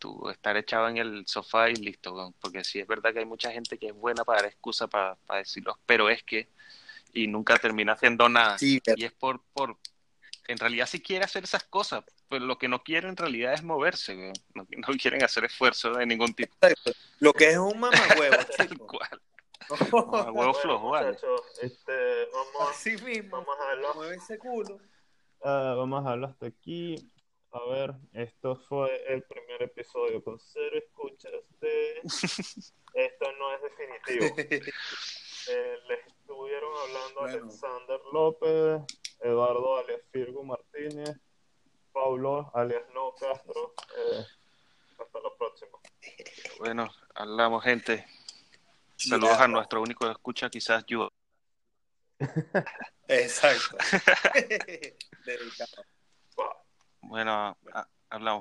[0.00, 3.52] tú estar echado en el sofá y listo, porque sí es verdad que hay mucha
[3.52, 6.48] gente que es buena para dar excusa para, decirlo, pero es que,
[7.12, 9.76] y nunca termina haciendo nada, y es por, por,
[10.48, 13.62] en realidad sí quiere hacer esas cosas, pero lo que no quiere en realidad es
[13.62, 16.54] moverse, no, no, quieren hacer esfuerzo de ningún tipo.
[17.20, 19.20] Lo que es un mamahuevo, Tal cual.
[19.92, 21.16] Mamahuevo flojo, vale.
[21.62, 23.94] Este, vamos, Así mismo, vamos a hablar.
[23.94, 24.80] mueve ese culo.
[25.42, 26.96] Uh, vamos a hablar hasta aquí.
[27.52, 32.00] A ver, esto fue el primer episodio con cero escuchas de
[32.94, 34.70] Esto no es definitivo.
[35.48, 37.38] Eh, les estuvieron hablando bueno.
[37.38, 38.82] Alexander López,
[39.20, 41.18] Eduardo alias Firgo Martínez,
[41.92, 43.74] Pablo alias No Castro.
[43.96, 44.26] Eh,
[44.98, 45.78] hasta la próxima.
[46.58, 48.06] Bueno, hablamos gente.
[48.96, 51.10] Saludos a nuestro único escucha, quizás yo.
[53.08, 53.78] Exacto.
[55.24, 55.84] Dedicado.
[57.10, 57.56] Bueno,
[58.08, 58.38] hablamos.